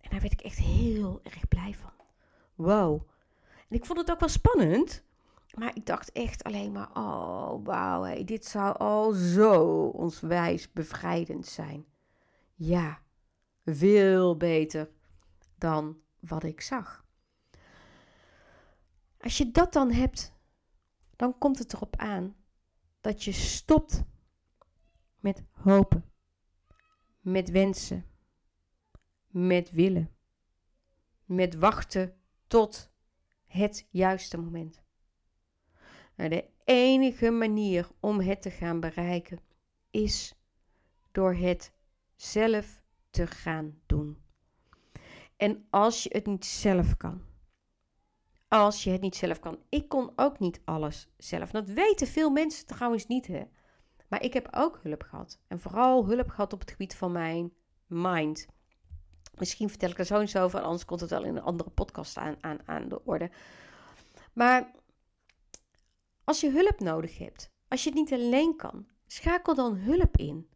En 0.00 0.10
daar 0.10 0.20
werd 0.20 0.32
ik 0.32 0.40
echt 0.40 0.58
heel 0.58 1.20
erg 1.22 1.48
blij 1.48 1.74
van. 1.74 1.92
Wow. 2.54 3.02
En 3.68 3.76
ik 3.76 3.84
vond 3.84 3.98
het 3.98 4.10
ook 4.10 4.20
wel 4.20 4.28
spannend. 4.28 5.04
Maar 5.54 5.76
ik 5.76 5.86
dacht 5.86 6.12
echt 6.12 6.44
alleen 6.44 6.72
maar: 6.72 6.90
oh, 6.94 7.64
wauw. 7.64 8.24
Dit 8.24 8.46
zou 8.46 8.78
al 8.78 9.12
zo 9.12 9.84
ons 9.86 10.20
wijs 10.20 10.72
bevrijdend 10.72 11.46
zijn. 11.46 11.84
Ja, 12.54 13.00
veel 13.64 14.36
beter 14.36 14.90
dan 15.58 15.96
wat 16.20 16.42
ik 16.42 16.60
zag. 16.60 17.05
Als 19.20 19.38
je 19.38 19.50
dat 19.50 19.72
dan 19.72 19.92
hebt, 19.92 20.32
dan 21.16 21.38
komt 21.38 21.58
het 21.58 21.72
erop 21.72 21.96
aan 21.96 22.36
dat 23.00 23.24
je 23.24 23.32
stopt 23.32 24.02
met 25.20 25.44
hopen, 25.50 26.04
met 27.20 27.50
wensen, 27.50 28.06
met 29.26 29.70
willen, 29.70 30.10
met 31.24 31.54
wachten 31.54 32.16
tot 32.46 32.90
het 33.46 33.86
juiste 33.90 34.36
moment. 34.38 34.82
Nou, 36.14 36.30
de 36.30 36.44
enige 36.64 37.30
manier 37.30 37.88
om 38.00 38.20
het 38.20 38.42
te 38.42 38.50
gaan 38.50 38.80
bereiken 38.80 39.40
is 39.90 40.34
door 41.12 41.34
het 41.34 41.72
zelf 42.14 42.82
te 43.10 43.26
gaan 43.26 43.80
doen. 43.86 44.18
En 45.36 45.66
als 45.70 46.02
je 46.02 46.08
het 46.12 46.26
niet 46.26 46.44
zelf 46.44 46.96
kan, 46.96 47.22
als 48.56 48.84
je 48.84 48.90
het 48.90 49.00
niet 49.00 49.16
zelf 49.16 49.40
kan. 49.40 49.58
Ik 49.68 49.88
kon 49.88 50.12
ook 50.16 50.38
niet 50.38 50.60
alles 50.64 51.08
zelf. 51.16 51.50
Dat 51.50 51.68
weten 51.68 52.06
veel 52.06 52.30
mensen 52.30 52.66
trouwens 52.66 53.06
niet, 53.06 53.26
hè. 53.26 53.42
Maar 54.08 54.22
ik 54.22 54.32
heb 54.32 54.48
ook 54.50 54.80
hulp 54.82 55.02
gehad. 55.02 55.40
En 55.48 55.60
vooral 55.60 56.06
hulp 56.06 56.28
gehad 56.28 56.52
op 56.52 56.60
het 56.60 56.70
gebied 56.70 56.96
van 56.96 57.12
mijn 57.12 57.52
mind. 57.86 58.46
Misschien 59.34 59.68
vertel 59.68 59.90
ik 59.90 59.98
er 59.98 60.04
zo 60.04 60.20
eens 60.20 60.36
over, 60.36 60.60
anders 60.60 60.84
komt 60.84 61.00
het 61.00 61.10
wel 61.10 61.24
in 61.24 61.36
een 61.36 61.42
andere 61.42 61.70
podcast 61.70 62.16
aan, 62.16 62.36
aan, 62.40 62.58
aan 62.64 62.88
de 62.88 63.04
orde. 63.04 63.30
Maar 64.32 64.70
als 66.24 66.40
je 66.40 66.50
hulp 66.50 66.80
nodig 66.80 67.18
hebt, 67.18 67.50
als 67.68 67.82
je 67.84 67.90
het 67.90 67.98
niet 67.98 68.12
alleen 68.12 68.56
kan, 68.56 68.86
schakel 69.06 69.54
dan 69.54 69.76
hulp 69.76 70.16
in. 70.16 70.48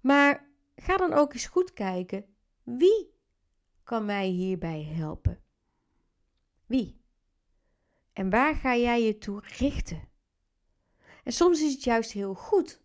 Maar 0.00 0.50
ga 0.76 0.96
dan 0.96 1.12
ook 1.12 1.32
eens 1.32 1.46
goed 1.46 1.72
kijken 1.72 2.24
wie 2.62 3.14
kan 3.84 4.04
mij 4.04 4.26
hierbij 4.26 4.82
helpen. 4.82 5.42
Wie? 6.66 7.01
En 8.12 8.30
waar 8.30 8.54
ga 8.54 8.76
jij 8.76 9.02
je 9.02 9.18
toe 9.18 9.42
richten? 9.58 10.08
En 11.24 11.32
soms 11.32 11.62
is 11.62 11.72
het 11.72 11.84
juist 11.84 12.12
heel 12.12 12.34
goed 12.34 12.82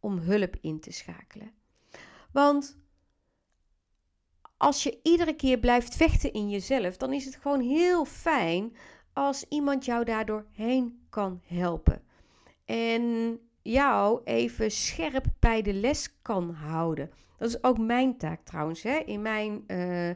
om 0.00 0.18
hulp 0.18 0.56
in 0.60 0.80
te 0.80 0.92
schakelen. 0.92 1.52
Want 2.32 2.78
als 4.56 4.82
je 4.82 4.98
iedere 5.02 5.34
keer 5.34 5.58
blijft 5.58 5.96
vechten 5.96 6.32
in 6.32 6.50
jezelf, 6.50 6.96
dan 6.96 7.12
is 7.12 7.24
het 7.24 7.36
gewoon 7.36 7.60
heel 7.60 8.04
fijn 8.04 8.76
als 9.12 9.44
iemand 9.48 9.84
jou 9.84 10.04
daardoor 10.04 10.46
heen 10.52 11.06
kan 11.10 11.40
helpen. 11.44 12.02
En 12.64 13.38
jou 13.62 14.20
even 14.24 14.70
scherp 14.70 15.26
bij 15.38 15.62
de 15.62 15.72
les 15.72 16.20
kan 16.22 16.50
houden. 16.50 17.10
Dat 17.38 17.48
is 17.48 17.62
ook 17.62 17.78
mijn 17.78 18.16
taak 18.16 18.44
trouwens. 18.44 18.82
Hè? 18.82 18.96
In 18.96 19.22
mijn 19.22 19.64
uh, 19.66 20.08
uh, 20.08 20.14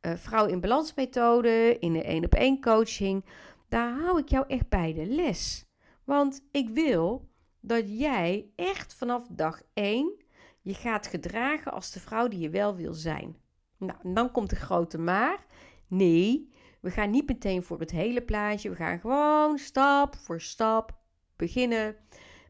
vrouw 0.00 0.46
in 0.46 0.60
balans 0.60 0.94
methode, 0.94 1.76
in 1.78 1.92
de 1.92 2.02
één 2.02 2.24
op 2.24 2.34
één 2.34 2.60
coaching, 2.60 3.24
daar 3.72 4.00
hou 4.00 4.18
ik 4.18 4.28
jou 4.28 4.44
echt 4.48 4.68
bij 4.68 4.92
de 4.92 5.06
les. 5.06 5.66
Want 6.04 6.44
ik 6.50 6.68
wil 6.68 7.28
dat 7.60 7.98
jij 7.98 8.50
echt 8.56 8.94
vanaf 8.94 9.26
dag 9.30 9.62
1 9.74 10.12
je 10.60 10.74
gaat 10.74 11.06
gedragen 11.06 11.72
als 11.72 11.90
de 11.90 12.00
vrouw 12.00 12.28
die 12.28 12.38
je 12.38 12.50
wel 12.50 12.76
wil 12.76 12.94
zijn. 12.94 13.36
Nou, 13.78 13.98
en 14.02 14.14
dan 14.14 14.30
komt 14.30 14.50
de 14.50 14.56
grote 14.56 14.98
maar. 14.98 15.46
Nee, 15.86 16.52
we 16.80 16.90
gaan 16.90 17.10
niet 17.10 17.28
meteen 17.28 17.62
voor 17.62 17.80
het 17.80 17.90
hele 17.90 18.22
plaatje. 18.22 18.70
We 18.70 18.76
gaan 18.76 18.98
gewoon 18.98 19.58
stap 19.58 20.16
voor 20.16 20.40
stap 20.40 20.98
beginnen 21.36 21.96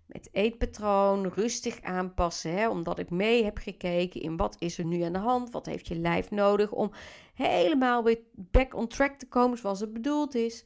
met 0.06 0.28
eetpatroon, 0.32 1.28
rustig 1.28 1.82
aanpassen. 1.82 2.52
Hè, 2.52 2.68
omdat 2.68 2.98
ik 2.98 3.11
mee 3.11 3.44
heb 3.44 3.58
gekeken 3.58 4.20
in 4.20 4.37
wat 4.37 4.56
is 4.58 4.78
er 4.78 4.85
nu 4.85 5.02
aan 5.02 5.12
de 5.12 5.18
hand. 5.18 5.50
Wat 5.50 5.66
heeft 5.66 5.88
je 5.88 5.96
lijf 5.96 6.30
nodig 6.30 6.72
om 6.72 6.90
helemaal 7.35 8.04
weer 8.04 8.20
back 8.35 8.74
on 8.74 8.87
track 8.88 9.18
te 9.18 9.28
komen 9.28 9.58
zoals 9.58 9.80
het 9.80 9.92
bedoeld 9.92 10.35
is. 10.35 10.64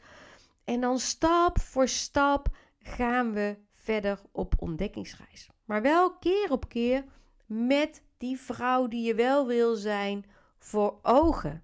En 0.66 0.80
dan 0.80 0.98
stap 0.98 1.60
voor 1.60 1.88
stap 1.88 2.48
gaan 2.78 3.32
we 3.32 3.58
verder 3.70 4.20
op 4.32 4.54
ontdekkingsreis. 4.58 5.50
Maar 5.64 5.82
wel 5.82 6.16
keer 6.18 6.50
op 6.50 6.68
keer 6.68 7.04
met 7.46 8.02
die 8.16 8.38
vrouw 8.38 8.88
die 8.88 9.06
je 9.06 9.14
wel 9.14 9.46
wil 9.46 9.74
zijn 9.74 10.24
voor 10.58 10.98
ogen. 11.02 11.62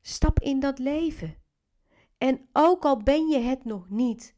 Stap 0.00 0.40
in 0.40 0.60
dat 0.60 0.78
leven. 0.78 1.36
En 2.18 2.48
ook 2.52 2.84
al 2.84 3.02
ben 3.02 3.28
je 3.28 3.38
het 3.38 3.64
nog 3.64 3.90
niet, 3.90 4.34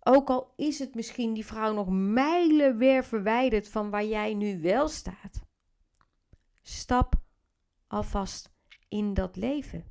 ook 0.00 0.30
al 0.30 0.52
is 0.56 0.78
het 0.78 0.94
misschien 0.94 1.34
die 1.34 1.46
vrouw 1.46 1.74
nog 1.74 1.88
mijlen 1.90 2.76
weer 2.76 3.04
verwijderd 3.04 3.68
van 3.68 3.90
waar 3.90 4.04
jij 4.04 4.34
nu 4.34 4.60
wel 4.60 4.88
staat, 4.88 5.42
stap 6.62 7.14
alvast 7.86 8.52
in 8.88 9.14
dat 9.14 9.36
leven. 9.36 9.84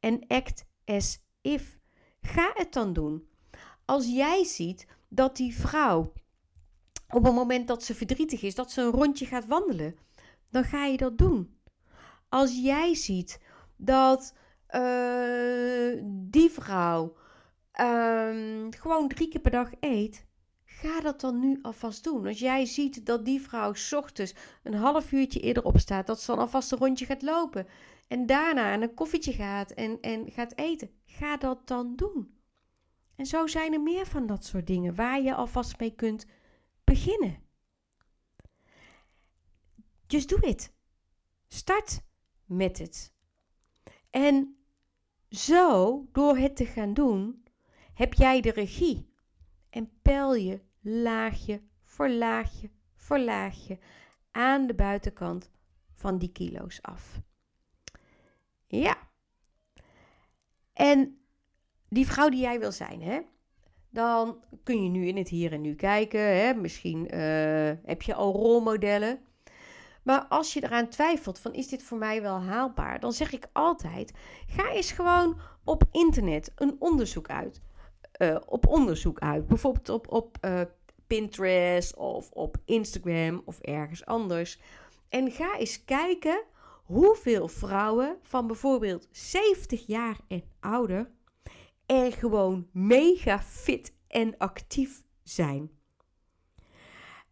En 0.00 0.26
act 0.26 0.66
as 0.84 1.25
if. 1.46 1.78
Ga 2.20 2.50
het 2.54 2.72
dan 2.72 2.92
doen. 2.92 3.28
Als 3.84 4.06
jij 4.06 4.44
ziet 4.44 4.86
dat 5.08 5.36
die 5.36 5.54
vrouw 5.54 6.12
op 7.08 7.24
het 7.24 7.34
moment 7.34 7.68
dat 7.68 7.82
ze 7.82 7.94
verdrietig 7.94 8.42
is, 8.42 8.54
dat 8.54 8.70
ze 8.70 8.82
een 8.82 8.90
rondje 8.90 9.26
gaat 9.26 9.46
wandelen, 9.46 9.96
dan 10.50 10.64
ga 10.64 10.84
je 10.84 10.96
dat 10.96 11.18
doen. 11.18 11.56
Als 12.28 12.60
jij 12.62 12.94
ziet 12.94 13.40
dat 13.76 14.34
uh, 14.70 16.02
die 16.04 16.50
vrouw 16.50 17.16
uh, 17.80 18.66
gewoon 18.70 19.08
drie 19.08 19.28
keer 19.28 19.40
per 19.40 19.50
dag 19.50 19.70
eet, 19.80 20.26
ga 20.64 21.00
dat 21.00 21.20
dan 21.20 21.38
nu 21.40 21.58
alvast 21.62 22.04
doen. 22.04 22.26
Als 22.26 22.38
jij 22.38 22.64
ziet 22.64 23.06
dat 23.06 23.24
die 23.24 23.40
vrouw 23.40 23.72
ochtends 23.90 24.34
een 24.62 24.74
half 24.74 25.12
uurtje 25.12 25.40
eerder 25.40 25.64
opstaat, 25.64 26.06
dat 26.06 26.20
ze 26.20 26.26
dan 26.26 26.38
alvast 26.40 26.72
een 26.72 26.78
rondje 26.78 27.06
gaat 27.06 27.22
lopen. 27.22 27.66
En 28.06 28.26
daarna 28.26 28.72
aan 28.72 28.82
een 28.82 28.94
koffietje 28.94 29.32
gaat 29.32 29.70
en, 29.70 30.00
en 30.00 30.30
gaat 30.30 30.56
eten. 30.56 30.90
Ga 31.04 31.36
dat 31.36 31.68
dan 31.68 31.96
doen. 31.96 32.34
En 33.16 33.26
zo 33.26 33.46
zijn 33.46 33.72
er 33.72 33.82
meer 33.82 34.06
van 34.06 34.26
dat 34.26 34.44
soort 34.44 34.66
dingen 34.66 34.94
waar 34.94 35.22
je 35.22 35.34
alvast 35.34 35.78
mee 35.78 35.94
kunt 35.94 36.26
beginnen. 36.84 37.38
Just 40.06 40.28
do 40.28 40.36
it. 40.36 40.72
Start 41.48 42.02
met 42.44 42.78
het. 42.78 43.14
En 44.10 44.56
zo, 45.30 46.08
door 46.12 46.36
het 46.38 46.56
te 46.56 46.66
gaan 46.66 46.94
doen, 46.94 47.44
heb 47.94 48.14
jij 48.14 48.40
de 48.40 48.50
regie. 48.50 49.14
En 49.70 49.98
pel 50.02 50.34
je 50.34 50.60
laagje 50.80 51.62
voor 51.82 52.08
laagje 52.08 52.70
voor 52.94 53.18
laagje 53.18 53.78
aan 54.30 54.66
de 54.66 54.74
buitenkant 54.74 55.50
van 55.92 56.18
die 56.18 56.32
kilo's 56.32 56.82
af. 56.82 57.20
Ja. 58.66 58.96
En 60.72 61.18
die 61.88 62.06
vrouw 62.06 62.28
die 62.28 62.40
jij 62.40 62.58
wil 62.58 62.72
zijn, 62.72 63.02
hè? 63.02 63.20
Dan 63.90 64.44
kun 64.62 64.82
je 64.82 64.88
nu 64.88 65.06
in 65.06 65.16
het 65.16 65.28
hier 65.28 65.52
en 65.52 65.60
nu 65.60 65.74
kijken. 65.74 66.20
Hè? 66.20 66.54
Misschien 66.54 67.14
uh, 67.14 67.72
heb 67.84 68.02
je 68.02 68.14
al 68.14 68.32
rolmodellen. 68.32 69.18
Maar 70.02 70.26
als 70.28 70.52
je 70.52 70.64
eraan 70.64 70.88
twijfelt 70.88 71.38
van 71.38 71.52
is 71.52 71.68
dit 71.68 71.82
voor 71.82 71.98
mij 71.98 72.22
wel 72.22 72.40
haalbaar, 72.40 73.00
dan 73.00 73.12
zeg 73.12 73.32
ik 73.32 73.46
altijd: 73.52 74.12
ga 74.46 74.70
eens 74.70 74.92
gewoon 74.92 75.40
op 75.64 75.84
internet 75.90 76.52
een 76.54 76.76
onderzoek 76.78 77.28
uit. 77.28 77.60
Uh, 78.22 78.36
op 78.46 78.66
onderzoek 78.66 79.18
uit. 79.18 79.46
Bijvoorbeeld 79.46 79.88
op, 79.88 80.12
op 80.12 80.38
uh, 80.44 80.60
Pinterest 81.06 81.96
of 81.96 82.30
op 82.30 82.56
Instagram 82.64 83.42
of 83.44 83.60
ergens 83.60 84.04
anders. 84.06 84.60
En 85.08 85.30
ga 85.30 85.58
eens 85.58 85.84
kijken 85.84 86.42
hoeveel 86.86 87.48
vrouwen 87.48 88.18
van 88.22 88.46
bijvoorbeeld 88.46 89.08
70 89.10 89.86
jaar 89.86 90.18
en 90.28 90.42
ouder 90.60 91.10
er 91.86 92.12
gewoon 92.12 92.68
mega 92.72 93.40
fit 93.40 93.92
en 94.08 94.38
actief 94.38 95.02
zijn. 95.22 95.70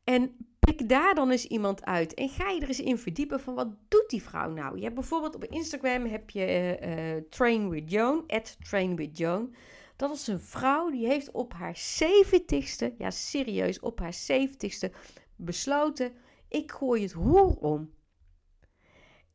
En 0.05 0.37
pik 0.59 0.89
daar 0.89 1.15
dan 1.15 1.31
eens 1.31 1.47
iemand 1.47 1.85
uit 1.85 2.15
en 2.15 2.29
ga 2.29 2.51
je 2.51 2.61
er 2.61 2.69
eens 2.69 2.81
in 2.81 2.99
verdiepen 2.99 3.41
van 3.41 3.55
wat 3.55 3.69
doet 3.89 4.11
die 4.11 4.23
vrouw 4.23 4.51
nou? 4.51 4.77
Je 4.77 4.83
hebt 4.83 4.95
bijvoorbeeld 4.95 5.35
op 5.35 5.45
Instagram 5.45 6.07
heb 6.07 6.31
je 6.31 6.79
uh, 6.83 7.29
Train 7.31 7.69
with 7.69 7.91
Joan, 7.91 8.25
at 8.27 8.57
Train 8.69 8.97
with 8.97 9.19
Joan. 9.19 9.55
Dat 9.97 10.15
is 10.15 10.27
een 10.27 10.41
vrouw 10.41 10.91
die 10.91 11.07
heeft 11.07 11.31
op 11.31 11.53
haar 11.53 11.79
70ste, 12.03 12.97
ja 12.99 13.11
serieus, 13.11 13.81
op 13.81 13.99
haar 13.99 14.17
70ste 14.33 14.95
besloten, 15.37 16.13
ik 16.49 16.73
gooi 16.73 17.03
het 17.03 17.13
roer 17.13 17.57
om. 17.57 17.94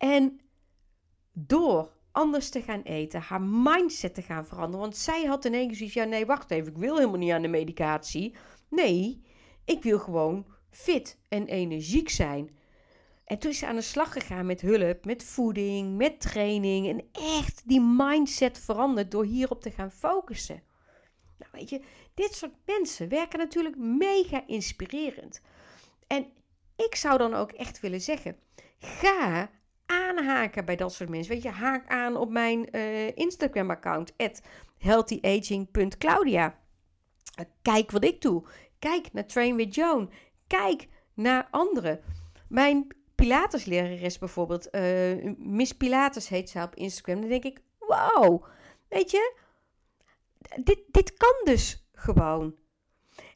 En 0.00 0.40
door 1.32 1.92
anders 2.12 2.50
te 2.50 2.62
gaan 2.62 2.82
eten, 2.82 3.20
haar 3.20 3.42
mindset 3.42 4.14
te 4.14 4.22
gaan 4.22 4.46
veranderen. 4.46 4.80
Want 4.80 4.96
zij 4.96 5.24
had 5.24 5.44
in 5.44 5.54
één 5.54 5.66
keer 5.66 5.76
zoiets, 5.76 5.94
ja 5.94 6.04
nee, 6.04 6.26
wacht 6.26 6.50
even, 6.50 6.72
ik 6.72 6.78
wil 6.78 6.96
helemaal 6.96 7.18
niet 7.18 7.32
aan 7.32 7.42
de 7.42 7.48
medicatie. 7.48 8.34
Nee, 8.68 9.22
ik 9.64 9.82
wil 9.82 9.98
gewoon 9.98 10.46
fit 10.70 11.18
en 11.28 11.46
energiek 11.46 12.08
zijn. 12.08 12.58
En 13.24 13.38
toen 13.38 13.50
is 13.50 13.58
ze 13.58 13.66
aan 13.66 13.74
de 13.74 13.80
slag 13.80 14.12
gegaan 14.12 14.46
met 14.46 14.60
hulp, 14.60 15.04
met 15.04 15.24
voeding, 15.24 15.96
met 15.96 16.20
training. 16.20 16.88
En 16.88 17.08
echt 17.12 17.62
die 17.68 17.80
mindset 17.80 18.58
veranderd 18.58 19.10
door 19.10 19.24
hierop 19.24 19.62
te 19.62 19.70
gaan 19.70 19.90
focussen. 19.90 20.62
Nou 21.38 21.50
weet 21.52 21.70
je, 21.70 21.82
dit 22.14 22.34
soort 22.34 22.54
mensen 22.66 23.08
werken 23.08 23.38
natuurlijk 23.38 23.76
mega 23.76 24.46
inspirerend. 24.46 25.40
En 26.06 26.26
ik 26.76 26.94
zou 26.94 27.18
dan 27.18 27.34
ook 27.34 27.52
echt 27.52 27.80
willen 27.80 28.00
zeggen, 28.00 28.36
ga 28.78 29.50
aanhaken 29.90 30.64
bij 30.64 30.76
dat 30.76 30.92
soort 30.92 31.08
mensen. 31.08 31.32
Weet 31.32 31.42
je, 31.42 31.50
haak 31.50 31.88
aan 31.88 32.16
op 32.16 32.30
mijn 32.30 32.76
uh, 32.76 33.16
Instagram-account, 33.16 34.12
healthyaging.claudia. 34.78 36.58
Kijk 37.62 37.90
wat 37.90 38.04
ik 38.04 38.20
doe. 38.20 38.44
Kijk 38.78 39.12
naar 39.12 39.26
Train 39.26 39.56
with 39.56 39.74
Joan. 39.74 40.10
Kijk 40.46 40.88
naar 41.14 41.48
anderen. 41.50 42.00
Mijn 42.48 42.86
Pilateslerares 43.14 44.18
bijvoorbeeld, 44.18 44.68
uh, 44.74 45.34
Miss 45.38 45.72
Pilates 45.72 46.28
heet 46.28 46.50
ze 46.50 46.62
op 46.62 46.74
Instagram. 46.74 47.20
Dan 47.20 47.28
denk 47.28 47.44
ik, 47.44 47.60
wauw, 47.78 48.44
weet 48.88 49.10
je, 49.10 49.34
dit, 50.62 50.78
dit 50.90 51.16
kan 51.16 51.40
dus 51.44 51.88
gewoon. 51.92 52.54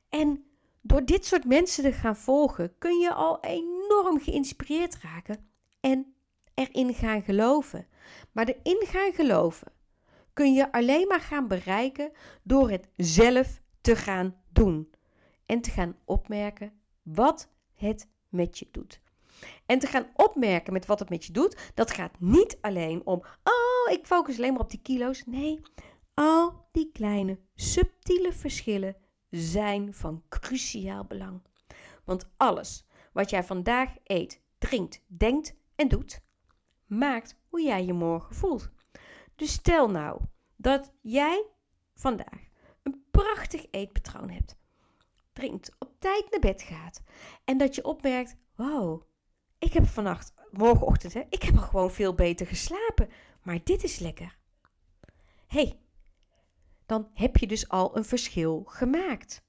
En 0.08 0.44
door 0.80 1.04
dit 1.04 1.26
soort 1.26 1.44
mensen 1.44 1.82
te 1.82 1.92
gaan 1.92 2.16
volgen, 2.16 2.78
kun 2.78 2.98
je 2.98 3.12
al 3.12 3.40
enorm 3.40 4.20
geïnspireerd 4.20 4.98
raken 5.02 5.48
en 5.80 6.13
erin 6.54 6.94
gaan 6.94 7.22
geloven. 7.22 7.86
Maar 8.32 8.48
erin 8.48 8.86
gaan 8.86 9.12
geloven 9.12 9.72
kun 10.32 10.54
je 10.54 10.72
alleen 10.72 11.06
maar 11.06 11.20
gaan 11.20 11.48
bereiken 11.48 12.12
door 12.42 12.70
het 12.70 12.88
zelf 12.96 13.60
te 13.80 13.96
gaan 13.96 14.36
doen. 14.52 14.90
En 15.46 15.60
te 15.60 15.70
gaan 15.70 15.96
opmerken 16.04 16.72
wat 17.02 17.48
het 17.74 18.08
met 18.28 18.58
je 18.58 18.68
doet. 18.70 19.00
En 19.66 19.78
te 19.78 19.86
gaan 19.86 20.06
opmerken 20.14 20.72
met 20.72 20.86
wat 20.86 20.98
het 20.98 21.08
met 21.08 21.24
je 21.24 21.32
doet, 21.32 21.72
dat 21.74 21.90
gaat 21.90 22.20
niet 22.20 22.58
alleen 22.60 23.06
om, 23.06 23.22
oh, 23.44 23.92
ik 23.92 24.06
focus 24.06 24.36
alleen 24.36 24.52
maar 24.52 24.62
op 24.62 24.70
die 24.70 24.82
kilo's. 24.82 25.22
Nee, 25.26 25.60
al 26.14 26.68
die 26.72 26.90
kleine 26.92 27.38
subtiele 27.54 28.32
verschillen 28.32 28.96
zijn 29.30 29.94
van 29.94 30.22
cruciaal 30.28 31.04
belang. 31.04 31.42
Want 32.04 32.30
alles 32.36 32.86
wat 33.12 33.30
jij 33.30 33.44
vandaag 33.44 33.94
eet, 34.04 34.40
drinkt, 34.58 35.00
denkt 35.06 35.54
en 35.74 35.88
doet, 35.88 36.20
maakt 36.87 37.37
hoe 37.49 37.62
jij 37.62 37.85
je 37.85 37.92
morgen 37.92 38.35
voelt. 38.35 38.70
Dus 39.35 39.53
stel 39.53 39.90
nou 39.90 40.20
dat 40.57 40.92
jij 41.01 41.47
vandaag 41.94 42.49
een 42.83 43.05
prachtig 43.11 43.66
eetpatroon 43.70 44.31
hebt, 44.31 44.57
drinkt, 45.33 45.70
op 45.79 45.92
tijd 45.99 46.31
naar 46.31 46.40
bed 46.40 46.62
gaat 46.62 47.03
en 47.44 47.59
dat 47.59 47.75
je 47.75 47.85
opmerkt: 47.85 48.37
wow, 48.55 49.03
ik 49.59 49.73
heb 49.73 49.87
vannacht, 49.87 50.35
morgenochtend, 50.51 51.12
hè, 51.14 51.23
ik 51.29 51.42
heb 51.42 51.57
gewoon 51.57 51.90
veel 51.90 52.14
beter 52.14 52.47
geslapen, 52.47 53.09
maar 53.42 53.59
dit 53.64 53.85
is 53.85 53.99
lekker. 53.99 54.38
hey, 55.47 55.79
dan 56.87 57.11
heb 57.14 57.37
je 57.37 57.47
dus 57.47 57.68
al 57.68 57.97
een 57.97 58.05
verschil 58.05 58.62
gemaakt. 58.66 59.42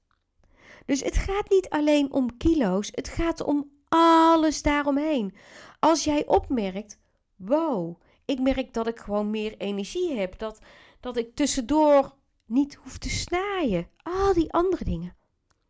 Dus 0.86 1.02
het 1.02 1.16
gaat 1.16 1.50
niet 1.50 1.68
alleen 1.68 2.12
om 2.12 2.36
kilo's, 2.36 2.88
het 2.92 3.08
gaat 3.08 3.40
om 3.40 3.70
alles 3.88 4.62
daaromheen. 4.62 5.36
Als 5.78 6.04
jij 6.04 6.26
opmerkt, 6.26 6.98
wow, 7.36 8.00
ik 8.24 8.40
merk 8.40 8.74
dat 8.74 8.86
ik 8.86 8.98
gewoon 8.98 9.30
meer 9.30 9.56
energie 9.56 10.18
heb, 10.18 10.38
dat, 10.38 10.60
dat 11.00 11.16
ik 11.16 11.34
tussendoor 11.34 12.14
niet 12.46 12.74
hoef 12.74 12.98
te 12.98 13.10
snaaien, 13.10 13.88
al 14.02 14.34
die 14.34 14.52
andere 14.52 14.84
dingen. 14.84 15.16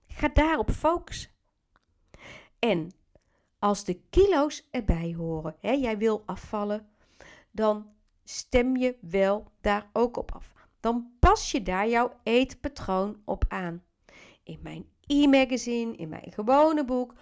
Ga 0.07 0.29
daarop 0.29 0.71
focussen. 0.71 1.31
En 2.59 2.91
als 3.59 3.85
de 3.85 4.01
kilo's 4.11 4.69
erbij 4.71 5.15
horen, 5.17 5.57
hè, 5.61 5.71
jij 5.71 5.99
wil 5.99 6.23
afvallen, 6.27 6.89
dan 7.51 7.87
stem 8.25 8.77
je 8.77 8.97
wel 9.01 9.53
daar 9.61 9.91
ook 9.93 10.17
op 10.17 10.35
af 10.35 10.55
dan 10.87 11.11
pas 11.19 11.51
je 11.51 11.63
daar 11.63 11.89
jouw 11.89 12.13
eetpatroon 12.23 13.23
op 13.25 13.45
aan. 13.49 13.83
In 14.43 14.59
mijn 14.63 14.87
e-magazine, 15.07 15.97
in 15.97 16.09
mijn 16.09 16.33
gewone 16.33 16.85
boek 16.85 17.15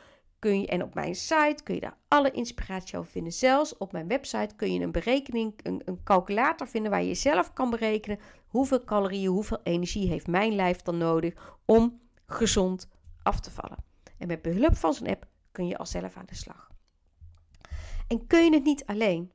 kun 0.44 0.60
je, 0.60 0.66
en 0.66 0.82
op 0.82 0.94
mijn 0.94 1.14
site 1.14 1.62
kun 1.62 1.74
je 1.74 1.80
daar 1.80 1.96
alle 2.08 2.30
inspiratie 2.30 2.98
over 2.98 3.10
vinden. 3.10 3.32
Zelfs 3.32 3.76
op 3.76 3.92
mijn 3.92 4.08
website 4.08 4.54
kun 4.56 4.72
je 4.72 4.80
een 4.80 4.92
berekening, 4.92 5.54
een, 5.62 5.82
een 5.84 6.02
calculator 6.02 6.68
vinden 6.68 6.90
waar 6.90 7.02
je 7.02 7.14
zelf 7.14 7.52
kan 7.52 7.70
berekenen 7.70 8.18
hoeveel 8.46 8.84
calorieën, 8.84 9.30
hoeveel 9.30 9.60
energie 9.62 10.08
heeft 10.08 10.26
mijn 10.26 10.54
lijf 10.54 10.82
dan 10.82 10.98
nodig 10.98 11.56
om 11.64 12.00
gezond 12.26 12.88
af 13.22 13.40
te 13.40 13.50
vallen. 13.50 13.84
En 14.18 14.26
met 14.26 14.42
behulp 14.42 14.76
van 14.76 14.94
zo'n 14.94 15.06
app 15.06 15.26
kun 15.52 15.66
je 15.66 15.78
al 15.78 15.86
zelf 15.86 16.16
aan 16.16 16.26
de 16.26 16.34
slag. 16.34 16.70
En 18.08 18.26
kun 18.26 18.44
je 18.44 18.54
het 18.54 18.64
niet 18.64 18.86
alleen? 18.86 19.32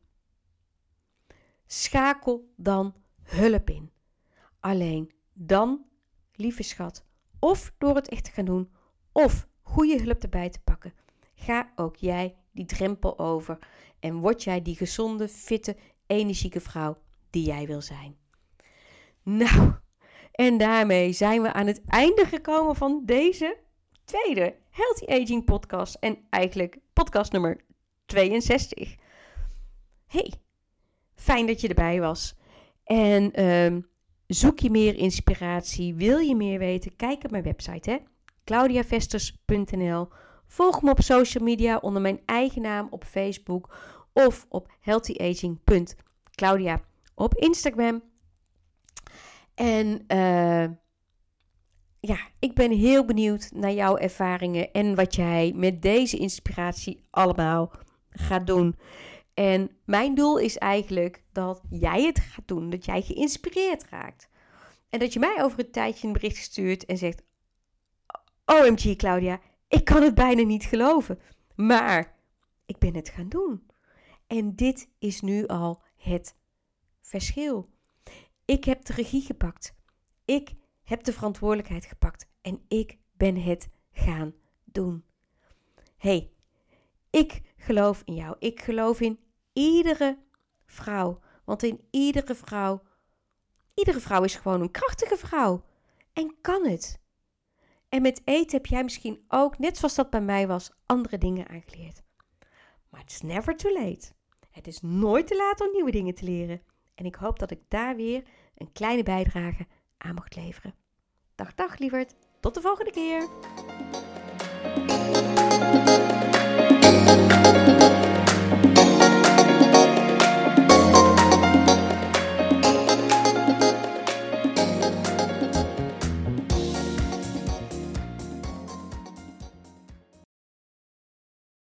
Schakel 1.66 2.54
dan 2.56 2.94
hulp 3.24 3.70
in. 3.70 3.92
Alleen 4.60 5.12
dan, 5.34 5.86
lieve 6.34 6.64
schat, 6.64 7.06
of 7.40 7.74
door 7.78 7.96
het 7.96 8.10
echt 8.10 8.24
te 8.24 8.32
gaan 8.32 8.46
doen, 8.46 8.72
of 9.12 9.48
goede 9.70 10.02
hulp 10.02 10.24
erbij 10.24 10.50
te 10.50 10.60
pakken, 10.64 10.94
ga 11.36 11.72
ook 11.76 11.96
jij 11.96 12.36
die 12.52 12.66
drempel 12.66 13.20
over 13.20 13.58
en 14.00 14.16
word 14.16 14.44
jij 14.44 14.62
die 14.62 14.76
gezonde, 14.76 15.28
fitte, 15.28 15.76
energieke 16.08 16.60
vrouw 16.60 16.98
die 17.30 17.46
jij 17.46 17.68
wil 17.68 17.82
zijn. 17.82 18.18
Nou, 19.24 19.74
en 20.32 20.58
daarmee 20.58 21.12
zijn 21.12 21.42
we 21.42 21.54
aan 21.54 21.68
het 21.68 21.82
einde 21.86 22.26
gekomen 22.26 22.76
van 22.76 23.02
deze 23.06 23.58
tweede 24.04 24.56
Healthy 24.70 25.06
Aging 25.24 25.46
podcast 25.46 25.96
en 25.96 26.18
eigenlijk 26.30 26.78
podcast 26.94 27.32
nummer 27.32 27.62
62. 28.06 28.96
Hey, 30.08 30.34
fijn 31.16 31.48
dat 31.48 31.62
je 31.62 31.68
erbij 31.68 32.00
was. 32.00 32.36
En 32.84 33.46
um, 33.46 33.90
Zoek 34.30 34.60
je 34.60 34.70
meer 34.70 34.96
inspiratie? 34.96 35.94
Wil 35.94 36.18
je 36.18 36.36
meer 36.36 36.60
weten? 36.60 36.96
Kijk 36.96 37.24
op 37.24 37.32
mijn 37.32 37.44
website, 37.44 37.90
hè? 37.90 37.98
claudiavesters.nl. 38.50 40.08
Volg 40.48 40.82
me 40.82 40.92
op 40.92 41.02
social 41.02 41.44
media 41.44 41.78
onder 41.78 42.02
mijn 42.02 42.22
eigen 42.26 42.62
naam 42.62 42.88
op 42.90 43.04
Facebook 43.04 43.76
of 44.14 44.46
op 44.50 44.72
healthyaging.claudia 44.80 46.82
op 47.16 47.36
Instagram. 47.36 48.04
En 49.56 50.04
uh, 50.08 50.64
ja, 52.00 52.18
ik 52.40 52.54
ben 52.54 52.72
heel 52.72 53.06
benieuwd 53.06 53.50
naar 53.54 53.74
jouw 53.74 53.98
ervaringen 53.98 54.72
en 54.72 54.96
wat 54.96 55.16
jij 55.16 55.54
met 55.56 55.82
deze 55.82 56.18
inspiratie 56.18 57.04
allemaal 57.10 57.72
gaat 58.10 58.48
doen. 58.48 58.76
En 59.34 59.72
mijn 59.86 60.16
doel 60.16 60.38
is 60.38 60.58
eigenlijk 60.58 61.24
dat 61.32 61.62
jij 61.70 62.04
het 62.04 62.20
gaat 62.20 62.48
doen, 62.48 62.70
dat 62.70 62.86
jij 62.86 63.02
geïnspireerd 63.02 63.86
raakt. 63.90 64.30
En 64.90 65.00
dat 65.00 65.14
je 65.14 65.20
mij 65.20 65.38
over 65.40 65.60
een 65.60 65.72
tijdje 65.72 66.08
een 66.08 66.14
bericht 66.14 66.38
stuurt 66.38 66.86
en 66.86 66.98
zegt: 66.98 67.28
OMG 68.50 68.96
Claudia, 68.96 69.40
ik 69.68 69.86
kan 69.86 70.02
het 70.02 70.16
bijna 70.16 70.42
niet 70.42 70.64
geloven, 70.64 71.20
maar 71.56 72.16
ik 72.66 72.78
ben 72.78 72.96
het 72.96 73.10
gaan 73.10 73.30
doen. 73.30 73.66
En 74.28 74.56
dit 74.56 74.90
is 75.00 75.22
nu 75.22 75.48
al 75.48 75.84
het 75.96 76.36
verschil. 77.02 77.70
Ik 78.46 78.64
heb 78.64 78.86
de 78.86 78.94
regie 78.94 79.22
gepakt. 79.22 79.76
Ik 80.26 80.54
heb 80.84 81.04
de 81.04 81.14
verantwoordelijkheid 81.14 81.86
gepakt 81.86 82.30
en 82.42 82.62
ik 82.68 82.98
ben 83.14 83.42
het 83.42 83.70
gaan 83.92 84.34
doen. 84.64 85.04
Hey, 85.98 86.32
Ik 87.10 87.42
geloof 87.58 88.02
in 88.06 88.16
jou. 88.16 88.36
Ik 88.40 88.62
geloof 88.62 89.00
in 89.00 89.20
iedere 89.54 90.18
vrouw. 90.66 91.20
Want 91.46 91.64
in 91.64 91.88
iedere 91.92 92.36
vrouw, 92.36 92.82
iedere 93.74 94.00
vrouw 94.00 94.24
is 94.24 94.36
gewoon 94.36 94.62
een 94.62 94.72
krachtige 94.72 95.18
vrouw. 95.18 95.64
En 96.14 96.36
kan 96.42 96.68
het. 96.68 97.00
En 97.90 98.02
met 98.02 98.22
eten 98.26 98.58
heb 98.58 98.66
jij 98.66 98.84
misschien 98.84 99.24
ook, 99.28 99.58
net 99.58 99.78
zoals 99.78 99.96
dat 99.96 100.10
bij 100.10 100.22
mij 100.22 100.48
was, 100.48 100.72
andere 100.86 101.18
dingen 101.18 101.48
aangeleerd. 101.48 102.02
Maar 102.90 103.02
it's 103.02 103.22
never 103.22 103.56
too 103.56 103.74
late. 103.74 104.12
Het 104.52 104.68
is 104.68 104.82
nooit 104.82 105.28
te 105.28 105.36
laat 105.36 105.62
om 105.62 105.72
nieuwe 105.72 105.92
dingen 105.92 106.16
te 106.16 106.26
leren. 106.26 106.62
En 106.96 107.06
ik 107.06 107.16
hoop 107.16 107.40
dat 107.40 107.52
ik 107.52 107.60
daar 107.68 107.96
weer 107.96 108.24
een 108.56 108.72
kleine 108.72 109.04
bijdrage 109.04 109.68
aan 109.98 110.16
mocht 110.16 110.36
leveren. 110.36 110.76
Dag, 111.36 111.54
dag 111.54 111.78
lieverd. 111.78 112.16
Tot 112.40 112.54
de 112.54 112.62
volgende 112.62 112.92
keer. 112.92 113.28